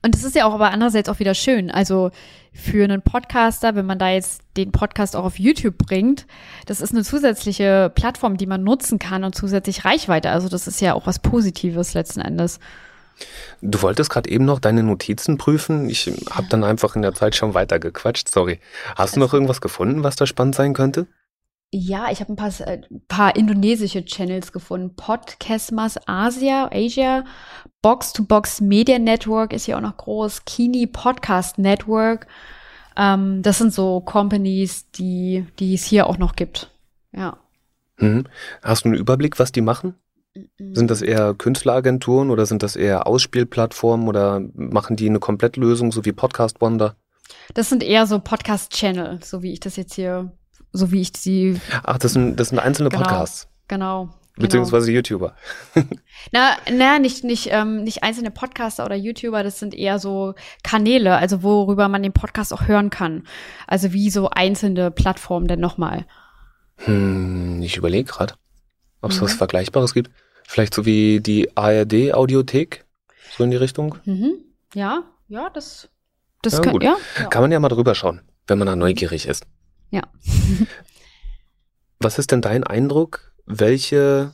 Und 0.06 0.16
das 0.16 0.24
ist 0.26 0.36
ja 0.36 0.46
auch 0.46 0.54
aber 0.54 0.72
andererseits 0.72 1.08
auch 1.08 1.20
wieder 1.20 1.34
schön. 1.34 1.72
Also 1.72 2.12
für 2.52 2.84
einen 2.84 3.02
Podcaster, 3.02 3.76
wenn 3.76 3.86
man 3.86 4.00
da 4.00 4.10
jetzt 4.10 4.42
den 4.58 4.72
Podcast 4.74 5.16
auch 5.16 5.24
auf 5.24 5.40
YouTube 5.40 5.78
bringt, 5.78 6.28
das 6.66 6.82
ist 6.82 6.92
eine 6.92 7.04
zusätzliche 7.04 7.92
Plattform, 7.96 8.36
die 8.36 8.46
man 8.46 8.64
nutzen 8.64 9.00
kann 9.00 9.24
und 9.24 9.34
zusätzlich 9.34 9.86
Reichweite. 9.86 10.30
Also 10.30 10.50
das 10.50 10.68
ist 10.68 10.82
ja 10.82 10.94
auch 10.94 11.08
was 11.08 11.20
Positives 11.20 11.94
letzten 11.94 12.20
Endes. 12.20 12.60
Du 13.62 13.82
wolltest 13.82 14.10
gerade 14.10 14.30
eben 14.30 14.46
noch 14.46 14.60
deine 14.60 14.84
Notizen 14.84 15.38
prüfen. 15.38 15.90
Ich 15.90 16.12
habe 16.30 16.48
dann 16.50 16.64
einfach 16.64 16.96
in 16.96 17.02
der 17.02 17.14
Zeit 17.14 17.36
schon 17.36 17.54
weitergequatscht. 17.54 18.30
Sorry. 18.30 18.60
Hast 18.96 19.16
du 19.16 19.20
noch 19.20 19.34
irgendwas 19.34 19.62
gefunden, 19.62 20.04
was 20.04 20.16
da 20.16 20.26
spannend 20.26 20.56
sein 20.56 20.74
könnte? 20.74 21.08
Ja, 21.76 22.12
ich 22.12 22.20
habe 22.20 22.32
ein 22.32 22.36
paar, 22.36 22.52
äh, 22.68 22.82
paar 23.08 23.36
indonesische 23.36 24.06
Channels 24.06 24.52
gefunden. 24.52 24.96
Podcastmas 24.96 26.00
Asia, 26.06 26.70
Asia, 26.72 27.24
Box 27.82 28.14
to 28.14 28.24
Box 28.24 28.62
Media 28.62 29.00
Network 29.00 29.54
ist 29.54 29.66
hier 29.66 29.78
auch 29.78 29.82
noch 29.82 29.98
groß, 29.98 30.46
Kini 30.46 30.86
Podcast 30.86 31.58
Network. 31.58 32.28
Ähm, 32.96 33.42
das 33.42 33.58
sind 33.58 33.74
so 33.74 34.02
Companies, 34.02 34.92
die, 34.92 35.48
die 35.58 35.74
es 35.74 35.84
hier 35.84 36.06
auch 36.06 36.20
noch 36.20 36.36
gibt. 36.36 36.70
Ja. 37.12 37.38
Hm. 37.98 38.26
Hast 38.62 38.86
du 38.86 38.90
einen 38.90 38.98
Überblick, 38.98 39.40
was 39.40 39.52
die 39.52 39.62
machen? 39.62 39.96
Sind 40.58 40.90
das 40.90 41.02
eher 41.02 41.36
Künstleragenturen 41.36 42.32
oder 42.32 42.46
sind 42.48 42.64
das 42.64 42.76
eher 42.76 43.06
Ausspielplattformen 43.06 44.08
oder 44.08 44.42
machen 44.56 44.96
die 44.96 45.08
eine 45.08 45.20
Komplettlösung, 45.20 45.92
so 45.92 46.06
wie 46.06 46.12
Podcast 46.12 46.60
Wonder? 46.60 46.96
Das 47.54 47.70
sind 47.70 47.84
eher 47.84 48.08
so 48.08 48.20
Podcast-Channel, 48.20 49.20
so 49.24 49.44
wie 49.44 49.54
ich 49.54 49.60
das 49.60 49.76
jetzt 49.76 49.94
hier, 49.94 50.32
so 50.72 50.92
wie 50.92 51.02
ich 51.02 51.12
sie. 51.16 51.60
Ach, 51.84 52.00
das 52.00 52.14
sind, 52.14 52.40
das 52.40 52.50
sind 52.50 52.58
einzelne 52.60 52.90
Genau. 52.90 53.04
Podcasts. 53.04 53.48
Genau. 53.68 54.10
Beziehungsweise 54.36 54.92
YouTuber. 54.92 55.36
Na, 56.32 56.54
na, 56.76 56.98
nicht, 56.98 57.24
nicht, 57.24 57.50
ähm, 57.52 57.84
nicht 57.84 58.02
einzelne 58.02 58.32
Podcaster 58.32 58.84
oder 58.84 58.96
YouTuber, 58.96 59.44
das 59.44 59.60
sind 59.60 59.76
eher 59.76 60.00
so 60.00 60.34
Kanäle, 60.64 61.16
also 61.18 61.44
worüber 61.44 61.88
man 61.88 62.02
den 62.02 62.14
Podcast 62.14 62.52
auch 62.52 62.68
hören 62.68 62.90
kann. 62.90 63.28
Also 63.68 63.94
wie 63.94 64.10
so 64.10 64.32
einzelne 64.32 64.90
Plattformen 64.90 65.48
denn 65.48 65.60
nochmal. 65.60 66.08
Hm, 66.78 67.62
ich 67.62 67.78
überlege 67.78 68.10
gerade, 68.12 68.34
ob 69.02 69.12
es 69.12 69.18
Mhm. 69.22 69.26
was 69.26 69.34
Vergleichbares 69.36 69.94
gibt. 69.94 70.10
Vielleicht 70.46 70.74
so 70.74 70.86
wie 70.86 71.20
die 71.20 71.56
ARD-Audiothek, 71.58 72.86
so 73.36 73.44
in 73.44 73.52
die 73.52 73.58
Richtung. 73.58 73.96
Mhm. 74.06 74.34
Ja, 74.74 75.04
ja, 75.28 75.50
das, 75.50 75.90
das 76.42 76.54
Ja, 76.54 76.60
kann, 76.62 76.74
gut. 76.74 76.84
ja. 76.84 76.96
ja. 77.20 77.26
Kann 77.28 77.42
man 77.42 77.52
ja 77.52 77.60
mal 77.60 77.70
drüber 77.70 77.96
schauen, 77.96 78.22
wenn 78.48 78.58
man 78.58 78.68
da 78.68 78.76
neugierig 78.76 79.28
ist. 79.28 79.46
Ja. 79.92 80.02
Was 82.00 82.20
ist 82.20 82.32
denn 82.32 82.42
dein 82.42 82.64
Eindruck? 82.64 83.34
Welche 83.46 84.34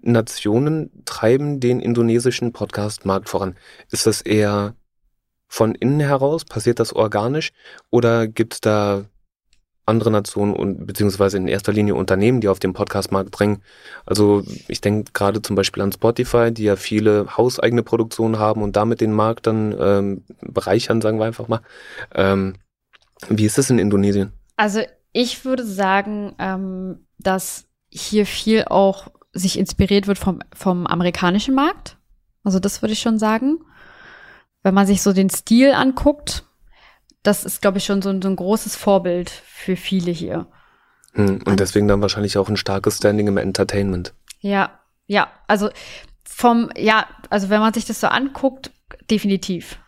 Nationen 0.00 1.02
treiben 1.04 1.60
den 1.60 1.80
indonesischen 1.80 2.52
Podcast-Markt 2.52 3.28
voran? 3.28 3.56
Ist 3.90 4.06
das 4.06 4.20
eher 4.22 4.74
von 5.48 5.74
innen 5.74 6.00
heraus? 6.00 6.44
Passiert 6.44 6.80
das 6.80 6.92
organisch? 6.92 7.52
Oder 7.90 8.26
gibt 8.26 8.54
es 8.54 8.60
da 8.60 9.04
andere 9.86 10.10
Nationen 10.10 10.54
und 10.54 10.86
beziehungsweise 10.86 11.36
in 11.36 11.48
erster 11.48 11.72
Linie 11.72 11.94
Unternehmen, 11.94 12.40
die 12.40 12.48
auf 12.48 12.58
den 12.58 12.72
Podcast-Markt 12.72 13.38
drängen? 13.38 13.62
Also 14.06 14.42
ich 14.68 14.80
denke 14.80 15.12
gerade 15.12 15.42
zum 15.42 15.56
Beispiel 15.56 15.82
an 15.82 15.92
Spotify, 15.92 16.52
die 16.52 16.64
ja 16.64 16.76
viele 16.76 17.36
hauseigene 17.36 17.82
Produktionen 17.82 18.38
haben 18.38 18.62
und 18.62 18.76
damit 18.76 19.00
den 19.00 19.12
Markt 19.12 19.46
dann 19.46 19.74
ähm, 19.78 20.24
bereichern, 20.40 21.00
sagen 21.00 21.18
wir 21.18 21.26
einfach 21.26 21.48
mal. 21.48 21.60
Ähm, 22.14 22.54
wie 23.28 23.44
ist 23.44 23.58
das 23.58 23.70
in 23.70 23.78
Indonesien? 23.78 24.32
Also 24.56 24.80
ich 25.12 25.44
würde 25.44 25.64
sagen, 25.64 26.34
ähm, 26.38 27.06
dass 27.18 27.66
hier 27.88 28.26
viel 28.26 28.64
auch 28.64 29.08
sich 29.32 29.58
inspiriert 29.58 30.06
wird 30.06 30.18
vom, 30.18 30.40
vom 30.54 30.86
amerikanischen 30.86 31.54
Markt. 31.54 31.96
Also 32.42 32.58
das 32.58 32.82
würde 32.82 32.92
ich 32.92 33.00
schon 33.00 33.18
sagen. 33.18 33.58
Wenn 34.62 34.74
man 34.74 34.86
sich 34.86 35.02
so 35.02 35.12
den 35.12 35.30
Stil 35.30 35.72
anguckt, 35.72 36.44
das 37.24 37.44
ist, 37.44 37.60
glaube 37.60 37.78
ich, 37.78 37.84
schon 37.84 38.00
so, 38.02 38.10
ein- 38.10 38.22
so 38.22 38.28
ein 38.28 38.36
großes 38.36 38.76
Vorbild 38.76 39.28
für 39.30 39.74
viele 39.76 40.12
hier. 40.12 40.46
Hm, 41.14 41.40
Und 41.44 41.58
deswegen 41.58 41.88
dann 41.88 42.00
wahrscheinlich 42.02 42.38
auch 42.38 42.48
ein 42.48 42.56
starkes 42.56 42.98
Standing 42.98 43.26
im 43.26 43.36
Entertainment. 43.36 44.14
Ja, 44.40 44.78
ja, 45.06 45.28
also 45.48 45.70
vom, 46.24 46.70
ja, 46.76 47.06
also 47.30 47.50
wenn 47.50 47.60
man 47.60 47.72
sich 47.74 47.84
das 47.84 48.00
so 48.00 48.06
anguckt, 48.06 48.70
definitiv. 49.10 49.78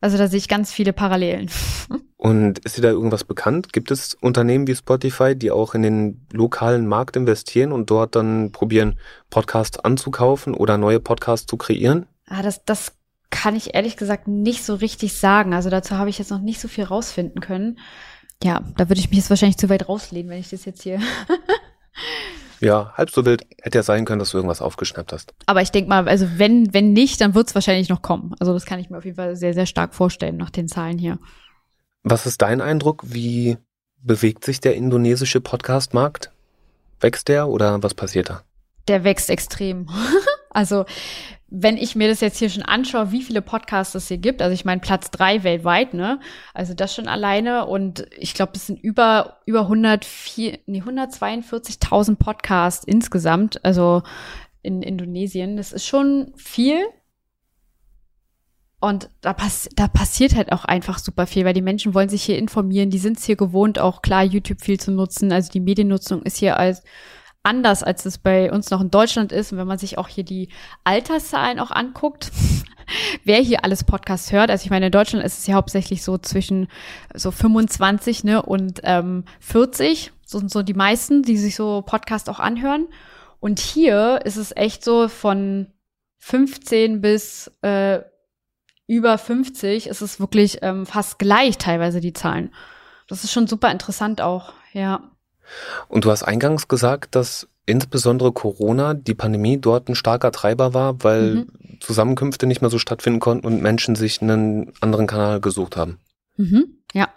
Also 0.00 0.16
da 0.16 0.28
sehe 0.28 0.38
ich 0.38 0.48
ganz 0.48 0.70
viele 0.72 0.92
Parallelen. 0.92 1.50
Und 2.16 2.58
ist 2.60 2.76
dir 2.76 2.82
da 2.82 2.88
irgendwas 2.90 3.22
bekannt? 3.24 3.72
Gibt 3.72 3.90
es 3.92 4.14
Unternehmen 4.14 4.66
wie 4.66 4.74
Spotify, 4.74 5.36
die 5.36 5.50
auch 5.52 5.74
in 5.74 5.82
den 5.82 6.26
lokalen 6.32 6.86
Markt 6.88 7.14
investieren 7.16 7.70
und 7.70 7.90
dort 7.90 8.16
dann 8.16 8.50
probieren, 8.50 8.98
Podcasts 9.30 9.78
anzukaufen 9.78 10.54
oder 10.54 10.78
neue 10.78 10.98
Podcasts 10.98 11.46
zu 11.46 11.56
kreieren? 11.56 12.06
Ah, 12.26 12.42
das, 12.42 12.64
das 12.64 12.97
kann 13.30 13.56
ich 13.56 13.74
ehrlich 13.74 13.96
gesagt 13.96 14.28
nicht 14.28 14.64
so 14.64 14.74
richtig 14.74 15.14
sagen. 15.14 15.54
Also 15.54 15.70
dazu 15.70 15.96
habe 15.96 16.10
ich 16.10 16.18
jetzt 16.18 16.30
noch 16.30 16.40
nicht 16.40 16.60
so 16.60 16.68
viel 16.68 16.84
rausfinden 16.84 17.40
können. 17.40 17.78
Ja, 18.42 18.62
da 18.76 18.88
würde 18.88 19.00
ich 19.00 19.10
mich 19.10 19.18
jetzt 19.18 19.30
wahrscheinlich 19.30 19.58
zu 19.58 19.68
weit 19.68 19.88
rauslehnen, 19.88 20.30
wenn 20.30 20.38
ich 20.38 20.50
das 20.50 20.64
jetzt 20.64 20.82
hier. 20.82 21.00
Ja, 22.60 22.92
halb 22.96 23.10
so 23.10 23.24
wild. 23.24 23.46
Hätte 23.62 23.78
ja 23.78 23.82
sein 23.82 24.04
können, 24.04 24.18
dass 24.18 24.30
du 24.30 24.38
irgendwas 24.38 24.62
aufgeschnappt 24.62 25.12
hast. 25.12 25.32
Aber 25.46 25.62
ich 25.62 25.70
denke 25.70 25.88
mal, 25.88 26.08
also 26.08 26.26
wenn, 26.36 26.74
wenn 26.74 26.92
nicht, 26.92 27.20
dann 27.20 27.34
wird 27.34 27.48
es 27.48 27.54
wahrscheinlich 27.54 27.88
noch 27.88 28.02
kommen. 28.02 28.34
Also 28.40 28.52
das 28.52 28.66
kann 28.66 28.80
ich 28.80 28.90
mir 28.90 28.98
auf 28.98 29.04
jeden 29.04 29.16
Fall 29.16 29.36
sehr, 29.36 29.54
sehr 29.54 29.66
stark 29.66 29.94
vorstellen 29.94 30.36
nach 30.36 30.50
den 30.50 30.68
Zahlen 30.68 30.98
hier. 30.98 31.18
Was 32.02 32.26
ist 32.26 32.42
dein 32.42 32.60
Eindruck? 32.60 33.02
Wie 33.06 33.58
bewegt 33.98 34.44
sich 34.44 34.60
der 34.60 34.74
indonesische 34.74 35.40
Podcast-Markt? 35.40 36.32
Wächst 37.00 37.28
der 37.28 37.48
oder 37.48 37.82
was 37.82 37.94
passiert 37.94 38.30
da? 38.30 38.42
Der 38.88 39.04
wächst 39.04 39.30
extrem. 39.30 39.88
also 40.50 40.84
wenn 41.50 41.78
ich 41.78 41.96
mir 41.96 42.08
das 42.08 42.20
jetzt 42.20 42.38
hier 42.38 42.50
schon 42.50 42.62
anschaue, 42.62 43.10
wie 43.10 43.22
viele 43.22 43.40
Podcasts 43.40 43.94
es 43.94 44.08
hier 44.08 44.18
gibt, 44.18 44.42
also 44.42 44.52
ich 44.52 44.66
meine 44.66 44.82
Platz 44.82 45.10
drei 45.10 45.42
weltweit, 45.44 45.94
ne? 45.94 46.20
Also 46.52 46.74
das 46.74 46.94
schon 46.94 47.08
alleine 47.08 47.66
und 47.66 48.06
ich 48.16 48.34
glaube, 48.34 48.52
es 48.54 48.66
sind 48.66 48.78
über 48.78 49.38
über 49.46 49.62
104, 49.62 50.58
nee, 50.66 50.82
142.000 50.82 52.16
Podcasts 52.16 52.84
insgesamt, 52.84 53.64
also 53.64 54.02
in 54.62 54.82
Indonesien. 54.82 55.56
Das 55.56 55.72
ist 55.72 55.86
schon 55.86 56.32
viel. 56.36 56.84
Und 58.80 59.10
da, 59.22 59.32
pass 59.32 59.68
da 59.74 59.88
passiert 59.88 60.36
halt 60.36 60.52
auch 60.52 60.64
einfach 60.64 60.98
super 60.98 61.26
viel, 61.26 61.44
weil 61.44 61.54
die 61.54 61.62
Menschen 61.62 61.94
wollen 61.94 62.08
sich 62.08 62.22
hier 62.22 62.38
informieren, 62.38 62.90
die 62.90 62.98
sind 62.98 63.18
es 63.18 63.24
hier 63.24 63.34
gewohnt, 63.34 63.78
auch 63.80 64.02
klar 64.02 64.22
YouTube 64.22 64.60
viel 64.60 64.78
zu 64.78 64.92
nutzen. 64.92 65.32
Also 65.32 65.50
die 65.50 65.60
Mediennutzung 65.60 66.22
ist 66.22 66.36
hier 66.36 66.58
als 66.58 66.82
anders, 67.42 67.82
als 67.82 68.04
es 68.06 68.18
bei 68.18 68.52
uns 68.52 68.70
noch 68.70 68.80
in 68.80 68.90
Deutschland 68.90 69.32
ist. 69.32 69.52
Und 69.52 69.58
wenn 69.58 69.66
man 69.66 69.78
sich 69.78 69.98
auch 69.98 70.08
hier 70.08 70.24
die 70.24 70.48
Alterszahlen 70.84 71.60
auch 71.60 71.70
anguckt, 71.70 72.30
wer 73.24 73.40
hier 73.40 73.64
alles 73.64 73.84
Podcasts 73.84 74.32
hört. 74.32 74.50
Also 74.50 74.64
ich 74.64 74.70
meine, 74.70 74.86
in 74.86 74.92
Deutschland 74.92 75.24
ist 75.24 75.38
es 75.38 75.46
ja 75.46 75.54
hauptsächlich 75.54 76.02
so 76.02 76.18
zwischen 76.18 76.68
so 77.14 77.30
25 77.30 78.24
ne, 78.24 78.42
und 78.42 78.80
ähm, 78.84 79.24
40. 79.40 80.12
So 80.26 80.38
sind 80.38 80.50
so 80.50 80.62
die 80.62 80.74
meisten, 80.74 81.22
die 81.22 81.36
sich 81.36 81.56
so 81.56 81.82
Podcasts 81.82 82.28
auch 82.28 82.40
anhören. 82.40 82.88
Und 83.40 83.60
hier 83.60 84.20
ist 84.24 84.36
es 84.36 84.54
echt 84.54 84.84
so 84.84 85.08
von 85.08 85.68
15 86.18 87.00
bis 87.00 87.50
äh, 87.62 88.00
über 88.88 89.18
50 89.18 89.86
ist 89.86 90.00
es 90.00 90.18
wirklich 90.18 90.58
ähm, 90.62 90.86
fast 90.86 91.18
gleich 91.18 91.58
teilweise 91.58 92.00
die 92.00 92.14
Zahlen. 92.14 92.52
Das 93.06 93.22
ist 93.22 93.32
schon 93.32 93.46
super 93.46 93.70
interessant 93.70 94.20
auch, 94.20 94.54
ja. 94.72 95.10
Und 95.88 96.04
du 96.04 96.10
hast 96.10 96.22
eingangs 96.22 96.68
gesagt, 96.68 97.14
dass 97.14 97.48
insbesondere 97.66 98.32
Corona, 98.32 98.94
die 98.94 99.14
Pandemie 99.14 99.58
dort 99.58 99.88
ein 99.88 99.94
starker 99.94 100.32
Treiber 100.32 100.74
war, 100.74 101.02
weil 101.04 101.34
Mhm. 101.34 101.46
Zusammenkünfte 101.80 102.46
nicht 102.46 102.60
mehr 102.60 102.70
so 102.70 102.78
stattfinden 102.78 103.20
konnten 103.20 103.46
und 103.46 103.62
Menschen 103.62 103.94
sich 103.94 104.20
einen 104.22 104.72
anderen 104.80 105.06
Kanal 105.06 105.40
gesucht 105.40 105.76
haben. 105.76 105.98
Mhm. 106.36 106.78
Ja. 106.92 107.08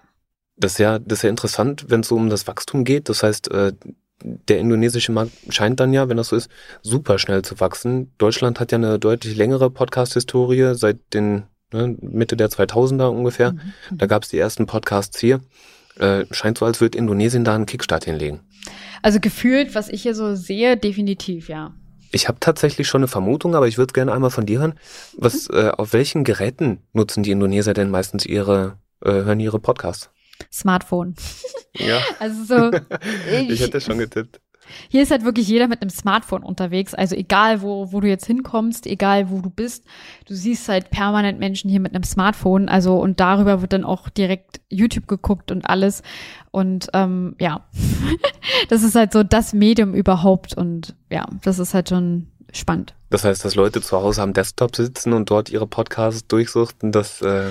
Das 0.57 0.73
ist 0.73 0.77
ja, 0.77 0.99
das 0.99 1.19
ist 1.19 1.23
ja 1.23 1.29
interessant, 1.29 1.85
wenn 1.87 2.01
es 2.01 2.09
so 2.09 2.15
um 2.15 2.29
das 2.29 2.47
Wachstum 2.47 2.83
geht. 2.83 3.09
Das 3.09 3.23
heißt, 3.23 3.49
äh, 3.51 3.73
der 4.23 4.59
indonesische 4.59 5.11
Markt 5.11 5.31
scheint 5.49 5.79
dann 5.79 5.93
ja, 5.93 6.07
wenn 6.09 6.17
das 6.17 6.27
so 6.27 6.35
ist, 6.35 6.49
super 6.83 7.17
schnell 7.17 7.41
zu 7.41 7.59
wachsen. 7.59 8.11
Deutschland 8.17 8.59
hat 8.59 8.71
ja 8.71 8.77
eine 8.77 8.99
deutlich 8.99 9.35
längere 9.35 9.71
Podcast-Historie 9.71 10.73
seit 10.75 10.97
den 11.13 11.43
ne, 11.73 11.95
Mitte 12.01 12.37
der 12.37 12.49
2000er 12.49 13.07
ungefähr. 13.07 13.53
Mhm. 13.53 13.97
Da 13.97 14.05
gab 14.05 14.23
es 14.23 14.29
die 14.29 14.37
ersten 14.37 14.67
Podcasts 14.67 15.19
hier. 15.19 15.39
Äh, 15.97 16.25
scheint 16.31 16.57
so, 16.57 16.65
als 16.65 16.81
würde 16.81 16.97
Indonesien 16.97 17.43
da 17.43 17.55
einen 17.55 17.65
Kickstart 17.65 18.05
hinlegen. 18.05 18.41
Also 19.01 19.19
gefühlt, 19.19 19.75
was 19.75 19.89
ich 19.89 20.03
hier 20.03 20.15
so 20.15 20.35
sehe, 20.35 20.77
definitiv, 20.77 21.49
ja. 21.49 21.73
Ich 22.11 22.27
habe 22.27 22.39
tatsächlich 22.39 22.87
schon 22.87 23.01
eine 23.01 23.07
Vermutung, 23.07 23.55
aber 23.55 23.67
ich 23.67 23.77
würde 23.77 23.93
gerne 23.93 24.11
einmal 24.11 24.31
von 24.31 24.45
dir 24.45 24.59
hören. 24.59 24.73
Was, 25.17 25.47
äh, 25.49 25.71
auf 25.75 25.93
welchen 25.93 26.23
Geräten 26.23 26.79
nutzen 26.93 27.23
die 27.23 27.31
Indonesier 27.31 27.73
denn 27.73 27.89
meistens 27.89 28.25
ihre, 28.25 28.77
äh, 29.03 29.11
hören 29.11 29.39
ihre 29.39 29.59
Podcasts? 29.59 30.09
Smartphone. 30.51 31.15
Ja, 31.73 32.01
Also 32.19 32.43
so, 32.43 32.71
ich 33.49 33.61
hätte 33.61 33.79
schon 33.79 33.97
getippt. 33.97 34.41
Hier 34.89 35.01
ist 35.01 35.11
halt 35.11 35.23
wirklich 35.23 35.47
jeder 35.47 35.67
mit 35.67 35.81
einem 35.81 35.89
Smartphone 35.89 36.43
unterwegs. 36.43 36.93
Also 36.93 37.15
egal, 37.15 37.61
wo, 37.61 37.91
wo 37.91 37.99
du 37.99 38.07
jetzt 38.07 38.25
hinkommst, 38.25 38.85
egal, 38.87 39.29
wo 39.29 39.39
du 39.39 39.49
bist, 39.49 39.85
du 40.25 40.33
siehst 40.33 40.67
halt 40.69 40.89
permanent 40.89 41.39
Menschen 41.39 41.69
hier 41.69 41.79
mit 41.79 41.93
einem 41.93 42.03
Smartphone. 42.03 42.69
Also 42.69 42.97
und 42.97 43.19
darüber 43.19 43.61
wird 43.61 43.73
dann 43.73 43.83
auch 43.83 44.09
direkt 44.09 44.61
YouTube 44.69 45.07
geguckt 45.07 45.51
und 45.51 45.69
alles. 45.69 46.03
Und 46.51 46.89
ähm, 46.93 47.35
ja, 47.39 47.65
das 48.69 48.83
ist 48.83 48.95
halt 48.95 49.13
so 49.13 49.23
das 49.23 49.53
Medium 49.53 49.93
überhaupt. 49.93 50.55
Und 50.55 50.95
ja, 51.09 51.25
das 51.43 51.59
ist 51.59 51.73
halt 51.73 51.89
schon 51.89 52.27
spannend. 52.53 52.93
Das 53.09 53.23
heißt, 53.23 53.43
dass 53.43 53.55
Leute 53.55 53.81
zu 53.81 53.97
Hause 53.97 54.21
am 54.21 54.33
Desktop 54.33 54.75
sitzen 54.75 55.13
und 55.13 55.29
dort 55.29 55.49
ihre 55.49 55.67
Podcasts 55.67 56.27
durchsuchten, 56.27 56.91
das, 56.91 57.21
äh, 57.21 57.49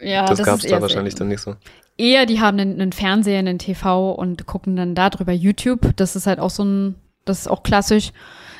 Ja, 0.00 0.26
das, 0.26 0.42
gab 0.42 0.58
es 0.58 0.66
da 0.66 0.80
wahrscheinlich 0.80 1.14
dann 1.14 1.28
nicht 1.28 1.40
so. 1.40 1.56
Eher, 1.98 2.26
die 2.26 2.40
haben 2.40 2.58
einen, 2.58 2.80
einen 2.80 2.92
Fernseher, 2.92 3.38
einen 3.38 3.58
TV 3.58 4.12
und 4.12 4.46
gucken 4.46 4.76
dann 4.76 4.94
darüber 4.94 5.32
YouTube. 5.32 5.96
Das 5.96 6.14
ist 6.14 6.26
halt 6.26 6.38
auch 6.38 6.50
so 6.50 6.64
ein, 6.64 6.94
das 7.24 7.40
ist 7.40 7.48
auch 7.48 7.62
klassisch. 7.62 8.12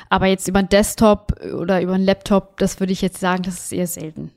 Aber 0.09 0.25
jetzt 0.27 0.47
über 0.47 0.59
einen 0.59 0.69
Desktop 0.69 1.33
oder 1.53 1.81
über 1.81 1.93
einen 1.93 2.05
Laptop, 2.05 2.57
das 2.57 2.79
würde 2.79 2.93
ich 2.93 3.01
jetzt 3.01 3.19
sagen, 3.19 3.43
das 3.43 3.55
ist 3.55 3.73
eher 3.73 3.87
selten. 3.87 4.31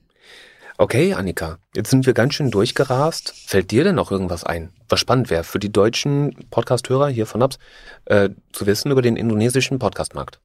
Okay, 0.77 1.13
Annika, 1.15 1.59
jetzt 1.75 1.91
sind 1.91 2.07
wir 2.07 2.15
ganz 2.15 2.35
schön 2.35 2.51
durchgerast. 2.51 3.35
Fällt 3.47 3.71
dir 3.71 3.85
denn 3.85 3.95
noch 3.95 4.11
irgendwas 4.11 4.45
ein, 4.45 4.71
was 4.89 4.99
spannend 4.99 5.29
wäre 5.29 5.45
für 5.45 5.59
die 5.59 5.71
deutschen 5.71 6.35
Podcast-Hörer 6.51 7.09
hier 7.09 7.27
von 7.27 7.41
Naps, 7.41 7.59
äh, 8.07 8.31
zu 8.53 8.67
wissen 8.67 8.91
über 8.91 9.03
den 9.03 9.17
indonesischen 9.17 9.79
Podcastmarkt? 9.79 10.41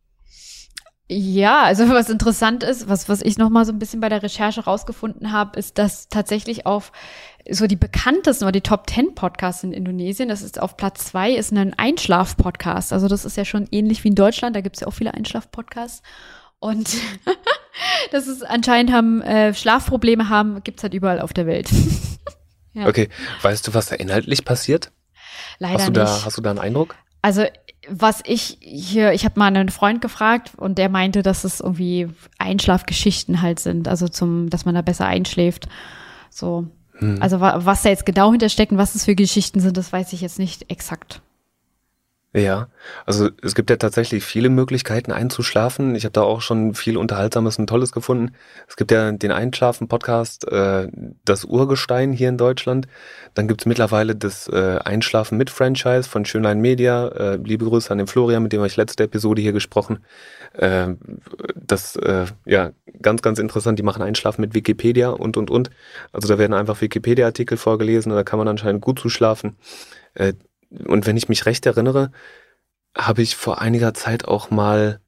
Ja, 1.07 1.63
also 1.63 1.87
was 1.89 2.09
interessant 2.09 2.63
ist, 2.63 2.89
was, 2.89 3.09
was 3.09 3.21
ich 3.21 3.37
nochmal 3.37 3.65
so 3.65 3.71
ein 3.71 3.79
bisschen 3.79 3.99
bei 3.99 4.09
der 4.09 4.23
Recherche 4.23 4.63
rausgefunden 4.63 5.31
habe, 5.31 5.59
ist, 5.59 5.77
dass 5.77 6.09
tatsächlich 6.09 6.65
auf 6.65 6.91
so 7.49 7.67
die 7.67 7.75
bekanntesten 7.75 8.45
oder 8.45 8.53
die 8.53 8.61
Top 8.61 8.89
10 8.89 9.13
Podcasts 9.13 9.63
in 9.63 9.71
Indonesien, 9.71 10.29
das 10.29 10.41
ist 10.41 10.59
auf 10.59 10.77
Platz 10.77 11.05
zwei, 11.05 11.31
ist 11.31 11.51
ein 11.51 11.75
Einschlaf-Podcast. 11.77 12.91
Also 12.91 13.07
das 13.07 13.23
ist 13.23 13.37
ja 13.37 13.45
schon 13.45 13.67
ähnlich 13.71 14.03
wie 14.03 14.07
in 14.07 14.15
Deutschland, 14.15 14.55
da 14.55 14.61
gibt 14.61 14.77
es 14.77 14.81
ja 14.81 14.87
auch 14.87 14.93
viele 14.93 15.13
Einschlaf-Podcasts. 15.13 16.01
Und 16.57 16.89
das 18.11 18.25
ist 18.27 18.43
anscheinend 18.43 18.91
haben 18.91 19.21
äh, 19.21 19.53
Schlafprobleme 19.53 20.29
haben, 20.29 20.63
gibt's 20.63 20.81
halt 20.81 20.95
überall 20.95 21.19
auf 21.19 21.33
der 21.33 21.45
Welt. 21.45 21.69
ja. 22.73 22.87
Okay, 22.87 23.09
weißt 23.43 23.67
du, 23.67 23.75
was 23.75 23.87
da 23.87 23.95
inhaltlich 23.95 24.43
passiert? 24.43 24.91
Leider 25.59 25.75
hast 25.75 25.87
du 25.87 25.91
nicht. 25.91 26.01
Da, 26.01 26.25
hast 26.25 26.37
du 26.37 26.41
da 26.41 26.49
einen 26.49 26.59
Eindruck? 26.59 26.95
Also 27.25 27.45
was 27.89 28.21
ich 28.23 28.59
hier, 28.61 29.13
ich 29.13 29.25
habe 29.25 29.39
mal 29.39 29.47
einen 29.47 29.69
Freund 29.69 29.99
gefragt 29.99 30.51
und 30.57 30.77
der 30.77 30.89
meinte, 30.89 31.23
dass 31.23 31.43
es 31.43 31.59
irgendwie 31.59 32.07
Einschlafgeschichten 32.37 33.41
halt 33.41 33.59
sind, 33.59 33.87
also 33.87 34.07
zum, 34.07 34.51
dass 34.51 34.65
man 34.65 34.75
da 34.75 34.83
besser 34.83 35.07
einschläft. 35.07 35.67
So. 36.29 36.67
Hm. 36.99 37.17
Also 37.23 37.41
was 37.41 37.81
da 37.81 37.89
jetzt 37.89 38.05
genau 38.05 38.29
hintersteckt 38.29 38.71
und 38.71 38.77
was 38.77 38.93
das 38.93 39.05
für 39.05 39.15
Geschichten 39.15 39.59
sind, 39.59 39.75
das 39.75 39.91
weiß 39.91 40.13
ich 40.13 40.21
jetzt 40.21 40.37
nicht 40.37 40.69
exakt. 40.69 41.23
Ja, 42.35 42.67
also 43.05 43.29
es 43.41 43.55
gibt 43.55 43.69
ja 43.69 43.77
tatsächlich 43.77 44.25
viele 44.25 44.49
Möglichkeiten 44.49 45.13
einzuschlafen. 45.13 45.95
Ich 45.95 46.03
habe 46.03 46.11
da 46.11 46.23
auch 46.23 46.41
schon 46.41 46.73
viel 46.73 46.97
Unterhaltsames 46.97 47.57
und 47.57 47.67
Tolles 47.67 47.93
gefunden. 47.93 48.33
Es 48.67 48.75
gibt 48.75 48.91
ja 48.91 49.13
den 49.13 49.31
Einschlafen-Podcast, 49.31 50.45
äh, 50.51 50.89
das 51.23 51.45
Urgestein 51.45 52.11
hier 52.11 52.27
in 52.27 52.37
Deutschland. 52.37 52.87
Dann 53.35 53.47
gibt's 53.47 53.65
mittlerweile 53.65 54.17
das 54.17 54.49
äh, 54.49 54.79
Einschlafen 54.83 55.37
mit 55.37 55.49
Franchise 55.49 56.09
von 56.09 56.25
Schönlein 56.25 56.59
Media. 56.59 57.07
Äh, 57.07 57.35
liebe 57.37 57.63
Grüße 57.63 57.89
an 57.89 57.99
den 57.99 58.07
Florian, 58.07 58.43
mit 58.43 58.51
dem 58.51 58.59
habe 58.59 58.67
ich 58.67 58.75
letzte 58.75 59.05
Episode 59.05 59.41
hier 59.41 59.53
gesprochen. 59.53 59.99
Äh, 60.51 60.87
das, 61.55 61.95
äh, 61.95 62.25
ja, 62.45 62.71
ganz, 63.01 63.21
ganz 63.21 63.39
interessant. 63.39 63.79
Die 63.79 63.83
machen 63.83 64.01
Einschlafen 64.01 64.41
mit 64.41 64.53
Wikipedia 64.53 65.07
und, 65.07 65.37
und, 65.37 65.49
und. 65.49 65.69
Also 66.11 66.27
da 66.27 66.37
werden 66.37 66.53
einfach 66.53 66.81
Wikipedia-Artikel 66.81 67.57
vorgelesen 67.57 68.11
und 68.11 68.17
da 68.17 68.25
kann 68.25 68.39
man 68.39 68.49
anscheinend 68.49 68.81
gut 68.81 68.99
zuschlafen. 68.99 69.55
Äh, 70.15 70.33
und 70.69 71.05
wenn 71.05 71.17
ich 71.17 71.29
mich 71.29 71.45
recht 71.45 71.65
erinnere, 71.65 72.11
habe 72.97 73.21
ich 73.21 73.35
vor 73.35 73.61
einiger 73.61 73.93
Zeit 73.93 74.25
auch 74.25 74.49
mal 74.49 74.99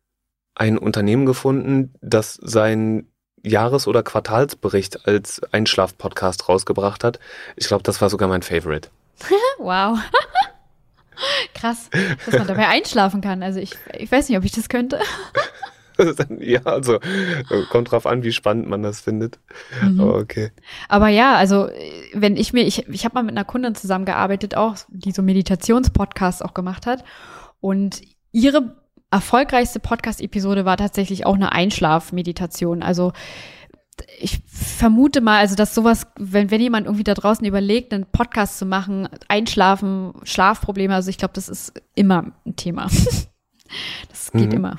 ein 0.56 0.78
Unternehmen 0.78 1.26
gefunden, 1.26 1.94
das 2.02 2.34
sein 2.36 3.08
Jahres- 3.44 3.88
oder 3.88 4.04
Quartalsbericht 4.04 5.08
als 5.08 5.42
Einschlaf-Podcast 5.52 6.50
rausgebracht 6.50 7.04
hat. 7.04 7.20
Ich 7.56 7.68
glaube, 7.68 7.84
das 7.84 8.02
war 8.02 8.10
sogar 8.10 8.28
mein 8.28 8.42
Favorite. 8.42 8.90
wow. 9.60 10.00
Krass, 11.54 11.90
dass 12.26 12.38
man 12.38 12.48
dabei 12.48 12.68
einschlafen 12.68 13.22
kann. 13.22 13.42
Also 13.42 13.60
ich, 13.60 13.72
ich 13.98 14.12
weiß 14.12 14.30
nicht, 14.30 14.38
ob 14.38 14.44
ich 14.44 14.52
das 14.52 14.70
könnte. 14.70 15.00
ja, 16.40 16.62
also 16.64 16.96
äh, 16.96 17.64
kommt 17.72 17.92
drauf 17.92 18.06
an, 18.06 18.24
wie 18.24 18.32
spannend 18.32 18.68
man 18.68 18.84
das 18.84 19.02
findet. 19.02 19.40
Mhm. 19.82 20.00
Okay. 20.00 20.52
Aber 20.90 21.08
ja, 21.08 21.36
also 21.36 21.70
wenn 22.14 22.38
ich 22.38 22.54
mir, 22.54 22.64
ich, 22.66 22.88
ich 22.88 23.06
habe 23.06 23.16
mal 23.16 23.24
mit 23.24 23.34
einer 23.34 23.46
Kundin 23.46 23.76
zusammengearbeitet, 23.76 24.56
auch, 24.56 24.76
die 24.90 25.12
so 25.12 25.22
Meditationspodcasts 25.22 26.42
auch 26.42 26.54
gemacht 26.54 26.86
hat. 26.86 27.04
Und 27.60 28.02
ihre 28.32 28.76
erfolgreichste 29.12 29.80
Podcast-Episode 29.80 30.66
war 30.66 30.78
tatsächlich 30.78 31.26
auch 31.26 31.36
eine 31.36 31.52
Einschlafmeditation. 31.52 32.84
Also 32.84 33.14
ich 34.20 34.42
vermute 34.46 35.22
mal, 35.22 35.40
also 35.40 35.56
dass 35.56 35.74
sowas, 35.74 36.08
wenn, 36.18 36.52
wenn 36.52 36.62
jemand 36.62 36.86
irgendwie 36.86 37.04
da 37.04 37.14
draußen 37.14 37.46
überlegt, 37.46 37.94
einen 37.94 38.06
Podcast 38.06 38.60
zu 38.60 38.66
machen, 38.66 39.10
Einschlafen, 39.28 40.14
Schlafprobleme, 40.24 40.94
also 40.94 41.10
ich 41.10 41.18
glaube, 41.18 41.34
das 41.34 41.50
ist 41.50 41.74
immer 41.96 42.32
ein 42.46 42.56
Thema. 42.56 42.88
das 44.10 44.32
geht 44.32 44.50
mhm. 44.50 44.58
immer. 44.58 44.78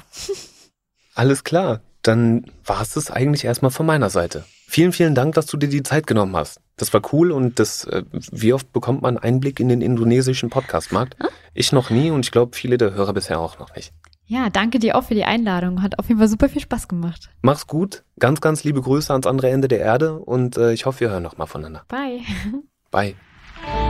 Alles 1.14 1.42
klar, 1.42 1.80
dann 2.02 2.46
war 2.64 2.80
es 2.80 2.90
das 2.90 3.10
eigentlich 3.10 3.44
erstmal 3.44 3.70
von 3.70 3.86
meiner 3.86 4.10
Seite. 4.10 4.44
Vielen, 4.70 4.92
vielen 4.92 5.14
Dank, 5.14 5.34
dass 5.34 5.46
du 5.46 5.56
dir 5.56 5.70
die 5.70 5.82
Zeit 5.82 6.06
genommen 6.06 6.36
hast. 6.36 6.60
Das 6.76 6.92
war 6.92 7.00
cool 7.14 7.32
und 7.32 7.58
das, 7.58 7.84
äh, 7.84 8.02
wie 8.12 8.52
oft 8.52 8.70
bekommt 8.70 9.00
man 9.00 9.16
Einblick 9.16 9.60
in 9.60 9.70
den 9.70 9.80
indonesischen 9.80 10.50
Podcastmarkt? 10.50 11.18
Hm? 11.18 11.28
Ich 11.54 11.72
noch 11.72 11.88
nie 11.88 12.10
und 12.10 12.26
ich 12.26 12.30
glaube, 12.30 12.54
viele 12.54 12.76
der 12.76 12.92
Hörer 12.92 13.14
bisher 13.14 13.40
auch 13.40 13.58
noch 13.58 13.74
nicht. 13.74 13.94
Ja, 14.26 14.50
danke 14.50 14.78
dir 14.78 14.96
auch 14.96 15.04
für 15.04 15.14
die 15.14 15.24
Einladung. 15.24 15.80
Hat 15.80 15.98
auf 15.98 16.08
jeden 16.08 16.18
Fall 16.18 16.28
super 16.28 16.50
viel 16.50 16.60
Spaß 16.60 16.86
gemacht. 16.86 17.30
Mach's 17.40 17.66
gut. 17.66 18.04
Ganz, 18.18 18.42
ganz 18.42 18.62
liebe 18.62 18.82
Grüße 18.82 19.10
ans 19.10 19.26
andere 19.26 19.48
Ende 19.48 19.68
der 19.68 19.80
Erde 19.80 20.18
und 20.18 20.58
äh, 20.58 20.74
ich 20.74 20.84
hoffe, 20.84 21.00
wir 21.00 21.10
hören 21.10 21.22
nochmal 21.22 21.46
voneinander. 21.46 21.84
Bye. 21.88 22.20
Bye. 22.90 23.14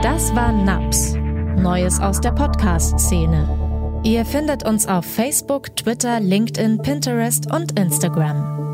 Das 0.01 0.33
war 0.33 0.53
NAPS. 0.53 1.15
Neues 1.57 1.99
aus 1.99 2.21
der 2.21 2.31
Podcast-Szene. 2.31 4.01
Ihr 4.05 4.23
findet 4.23 4.65
uns 4.65 4.87
auf 4.87 5.03
Facebook, 5.03 5.75
Twitter, 5.75 6.21
LinkedIn, 6.21 6.81
Pinterest 6.81 7.51
und 7.51 7.77
Instagram. 7.77 8.68